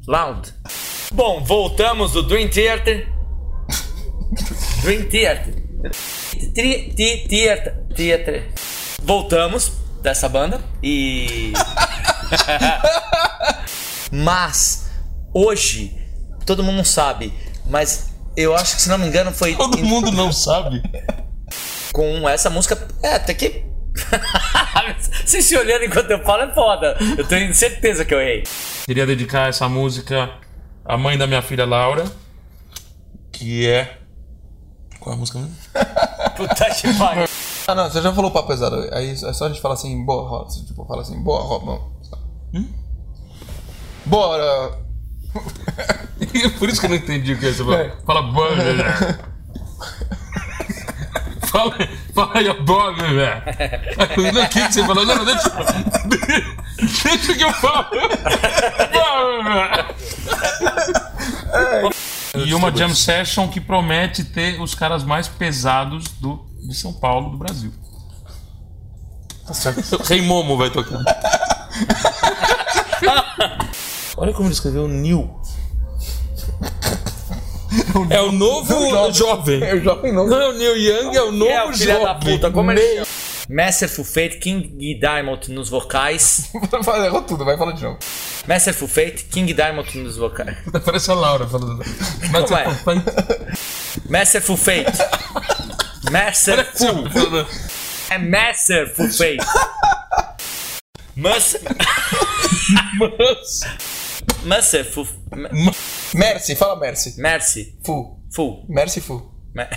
loud. 0.07 0.53
Bom, 1.13 1.43
voltamos 1.43 2.11
do 2.11 2.23
Dream 2.23 2.49
Theater. 2.49 3.07
Dream 4.83 5.05
Theater. 5.09 5.55
Tri, 6.53 6.93
ti, 6.93 7.27
theater, 7.27 7.85
theater. 7.95 8.51
Voltamos 9.01 9.71
dessa 10.01 10.27
banda 10.29 10.61
e. 10.83 11.53
Mas, 14.11 14.89
hoje, 15.33 15.97
todo 16.45 16.63
mundo 16.63 16.77
não 16.77 16.83
sabe, 16.83 17.31
mas 17.67 18.09
eu 18.35 18.55
acho 18.55 18.75
que, 18.75 18.81
se 18.81 18.89
não 18.89 18.97
me 18.97 19.05
engano, 19.07 19.31
foi 19.31 19.55
Todo 19.55 19.77
mundo 19.85 20.11
não 20.11 20.33
sabe. 20.33 20.81
Com 21.91 22.27
essa 22.27 22.49
música. 22.49 22.77
É, 23.03 23.15
até 23.15 23.33
que. 23.33 23.65
Vocês 25.25 25.45
se 25.45 25.57
olhando 25.57 25.85
enquanto 25.85 26.09
eu 26.11 26.23
falo 26.23 26.43
é 26.43 26.53
foda. 26.53 26.97
Eu 27.17 27.25
tenho 27.25 27.53
certeza 27.53 28.05
que 28.05 28.13
eu 28.13 28.21
errei. 28.21 28.43
Queria 28.85 29.05
dedicar 29.05 29.49
essa 29.49 29.67
música 29.67 30.29
à 30.85 30.97
mãe 30.97 31.17
da 31.17 31.27
minha 31.27 31.41
filha 31.41 31.65
Laura, 31.65 32.05
que 33.31 33.67
é. 33.67 33.97
Qual 34.99 35.13
é 35.13 35.17
a 35.17 35.19
música 35.19 35.39
mesmo? 35.39 35.55
Puta 36.35 36.65
que 36.71 36.93
pariu. 36.97 37.25
Ah, 37.67 37.75
não, 37.75 37.89
você 37.89 38.01
já 38.01 38.11
falou 38.13 38.31
papo 38.31 38.47
pesado. 38.47 38.89
Aí 38.91 39.11
é 39.11 39.33
só 39.33 39.45
a 39.45 39.49
gente 39.49 39.61
falar 39.61 39.75
assim, 39.75 40.03
boa 40.03 40.27
roda. 40.27 40.49
Tipo, 40.65 40.85
fala 40.85 41.01
assim, 41.03 41.21
boa 41.21 41.41
roda. 41.41 41.81
Hum? 42.53 42.67
Bora! 44.05 44.79
Por 46.57 46.67
isso 46.67 46.79
que 46.79 46.87
eu 46.87 46.89
não 46.89 46.97
entendi 46.97 47.33
o 47.33 47.39
que 47.39 47.45
é. 47.45 47.51
Você 47.53 47.63
fala, 47.63 47.97
fala 48.05 48.21
boa, 48.23 48.55
velho. 48.55 48.83
Fala, 51.49 51.75
fala 52.13 52.31
aí, 52.35 52.53
boa, 52.61 52.93
velho. 52.93 54.33
Não, 54.33 54.43
o 54.43 54.49
que 54.49 54.67
que 54.67 54.73
você 54.73 54.85
falou? 54.85 55.03
Não, 55.05 55.15
não, 55.15 55.25
deixa, 55.25 55.49
deixa 57.03 57.33
que 57.33 57.43
eu 57.43 57.53
falo. 57.53 57.87
E 62.45 62.53
uma 62.53 62.75
jam 62.75 62.93
session 62.93 63.47
que 63.47 63.59
promete 63.59 64.23
ter 64.23 64.61
os 64.61 64.75
caras 64.75 65.03
mais 65.03 65.27
pesados 65.27 66.03
do, 66.19 66.45
de 66.67 66.75
São 66.75 66.93
Paulo, 66.93 67.31
do 67.31 67.37
Brasil. 67.37 67.73
Rei 70.05 70.21
Momo 70.21 70.55
vai 70.55 70.69
tocar. 70.69 70.99
Olha 74.15 74.33
como 74.33 74.47
ele 74.47 74.53
escreveu 74.53 74.87
New. 74.87 75.38
É 78.09 78.21
o 78.21 78.31
novo 78.31 79.11
jovem. 79.11 79.63
É 79.63 79.75
o 79.75 79.81
jovem 79.81 80.11
novo. 80.13 80.29
Não 80.29 80.41
é 80.41 80.47
o 80.49 80.53
Neil 80.53 80.77
Young, 80.77 81.15
é 81.15 81.21
o 81.23 81.31
novo 81.31 81.51
É 81.51 81.65
o 81.65 81.73
filho 81.73 81.93
da 81.93 81.99
jovem. 82.13 82.33
puta, 82.37 82.51
como 82.51 82.71
ele 82.71 82.81
chama? 82.95 83.07
Masterful 83.51 84.05
Fate, 84.05 84.37
King 84.37 84.95
Diamond 84.99 85.51
nos 85.51 85.69
vocais. 85.69 86.51
Errou 87.05 87.21
tudo, 87.23 87.43
vai 87.43 87.57
falar 87.57 87.71
de 87.71 87.83
novo. 87.83 87.97
Masterful 88.47 88.87
Fate, 88.87 89.23
King 89.31 89.51
Diamond 89.53 89.97
nos 89.97 90.17
vocais. 90.17 90.55
Parece 90.85 91.09
a 91.09 91.15
Laura 91.15 91.47
falando. 91.47 91.83
Mas 92.31 92.45
Como 92.45 92.59
é? 92.59 93.03
Masterful 94.07 94.57
Fate. 94.57 94.97
Masterful. 96.11 97.45
É 98.11 98.17
Masterful 98.17 99.07
Fate. 99.07 99.37
Mas. 101.15 101.55
Masterful. 104.43 105.07
Mercy, 106.13 106.55
fala 106.55 106.79
Mercy. 106.79 107.19
Mercy. 107.21 107.75
Fu. 107.83 108.19
Full. 108.31 108.65
Mercy 108.69 109.01
Fu. 109.01 109.31
Me- 109.53 109.67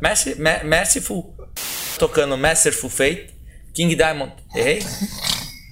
Mercy, 0.00 0.34
Me- 0.36 0.62
Merciful. 0.64 1.34
Tocando 1.98 2.36
Masterful 2.36 2.90
Fate. 2.90 3.30
King 3.74 3.94
Diamond. 3.94 4.32
Errei? 4.54 4.82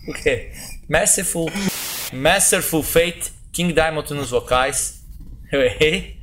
O 0.08 0.12
quê? 0.12 0.52
Merciful. 0.88 1.50
Masterful 2.12 2.82
Fate. 2.82 3.32
King 3.52 3.72
Diamond 3.72 4.12
nos 4.14 4.30
vocais. 4.30 5.00
Eu 5.52 5.62
errei? 5.62 6.18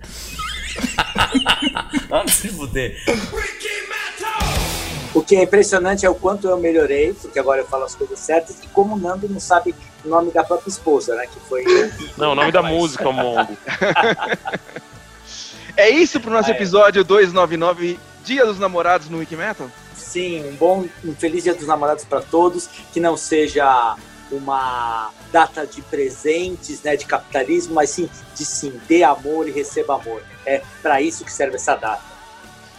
Vamos 2.08 2.32
se 2.32 2.48
fuder. 2.48 2.96
O 5.16 5.22
que 5.22 5.34
é 5.34 5.42
impressionante 5.44 6.04
é 6.04 6.10
o 6.10 6.14
quanto 6.14 6.46
eu 6.46 6.58
melhorei, 6.58 7.14
porque 7.14 7.38
agora 7.38 7.62
eu 7.62 7.66
falo 7.66 7.84
as 7.84 7.94
coisas 7.94 8.18
certas, 8.18 8.62
e 8.62 8.66
como 8.66 8.96
o 8.96 8.98
Nando 8.98 9.26
não 9.26 9.40
sabe 9.40 9.74
o 10.04 10.08
nome 10.08 10.30
da 10.30 10.44
própria 10.44 10.68
esposa, 10.68 11.14
né? 11.14 11.26
Que 11.26 11.40
foi. 11.48 11.64
Não, 12.18 12.32
o 12.32 12.34
nome 12.34 12.52
da 12.52 12.62
música, 12.62 13.10
Mongo. 13.10 13.56
É 15.74 15.90
isso 15.90 16.18
pro 16.20 16.30
nosso 16.30 16.50
Ah, 16.50 16.54
é. 16.54 16.56
episódio 16.56 17.04
299, 17.04 17.98
Dia 18.24 18.46
dos 18.46 18.58
Namorados 18.58 19.10
no 19.10 19.18
Wikimetal? 19.18 19.70
Sim, 19.94 20.48
um 20.48 20.54
bom, 20.56 20.86
um 21.04 21.14
feliz 21.14 21.44
Dia 21.44 21.54
dos 21.54 21.66
Namorados 21.66 22.04
para 22.04 22.22
todos, 22.22 22.66
que 22.92 22.98
não 22.98 23.14
seja 23.14 23.94
uma 24.30 25.10
data 25.30 25.66
de 25.66 25.82
presentes, 25.82 26.82
né, 26.82 26.96
de 26.96 27.04
capitalismo, 27.04 27.74
mas 27.74 27.90
sim 27.90 28.08
de 28.34 28.44
sim, 28.44 28.80
dê 28.88 29.02
amor 29.02 29.48
e 29.48 29.50
receba 29.50 29.96
amor. 29.96 30.22
É 30.46 30.62
para 30.82 31.00
isso 31.02 31.24
que 31.24 31.32
serve 31.32 31.56
essa 31.56 31.74
data. 31.74 32.15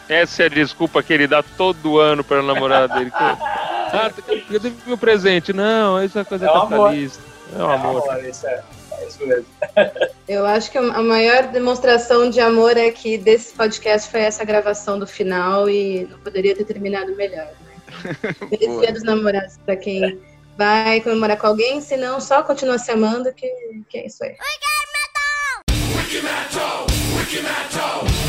Essa 0.10 0.43
é 0.43 0.45
a 0.45 0.49
desculpa 0.49 1.03
que 1.03 1.14
ele 1.14 1.28
dá 1.28 1.43
todo 1.43 1.99
ano 1.99 2.24
para 2.24 2.39
a 2.39 2.43
namorada 2.43 2.95
dele. 2.95 3.12
Ah, 3.89 4.12
cadê 4.51 4.74
meu 4.86 4.97
presente? 4.97 5.53
Não, 5.53 6.03
isso 6.03 6.20
é 6.20 6.24
coisa 6.26 6.45
É 6.45 6.49
o 6.49 6.55
amor. 6.55 6.70
capitalista. 6.70 7.24
É 7.58 7.64
o 7.64 7.72
amor. 7.72 8.26
isso 8.26 8.45
é, 8.45 8.62
é 8.91 9.08
isso 9.08 9.26
mesmo. 9.26 9.45
Eu 10.28 10.45
acho 10.45 10.70
que 10.70 10.78
a 10.78 11.01
maior 11.01 11.43
demonstração 11.47 12.30
de 12.30 12.41
amor 12.41 12.76
é 12.76 12.91
que 12.91 13.18
desse 13.18 13.53
podcast 13.53 14.12
foi 14.12 14.20
essa 14.20 14.43
gravação 14.43 14.99
do 14.99 15.08
final 15.08 15.70
e 15.70 16.05
não 16.12 16.20
poderia 16.20 16.53
ter 16.53 16.66
terminado 16.66 17.16
melhor. 17.16 17.47
Né? 17.47 18.14
Feliz. 18.49 18.80
Dia 18.82 18.91
dos 18.91 19.03
Namorados 19.03 19.58
para 19.66 19.78
quem 19.78 20.20
vai 20.58 20.99
comemorar 20.99 21.38
com 21.38 21.47
alguém, 21.47 21.80
se 21.80 21.95
não, 21.95 22.20
só 22.20 22.43
continua 22.43 22.78
se 22.78 22.91
amando, 22.91 23.32
que, 23.34 23.47
que 23.88 23.99
é 23.99 24.08
isso 24.08 24.22
aí. 24.22 24.36
Wiki 25.95 26.22
Metal, 26.22 26.86
Wiki 27.18 27.41
Metal. 27.41 28.26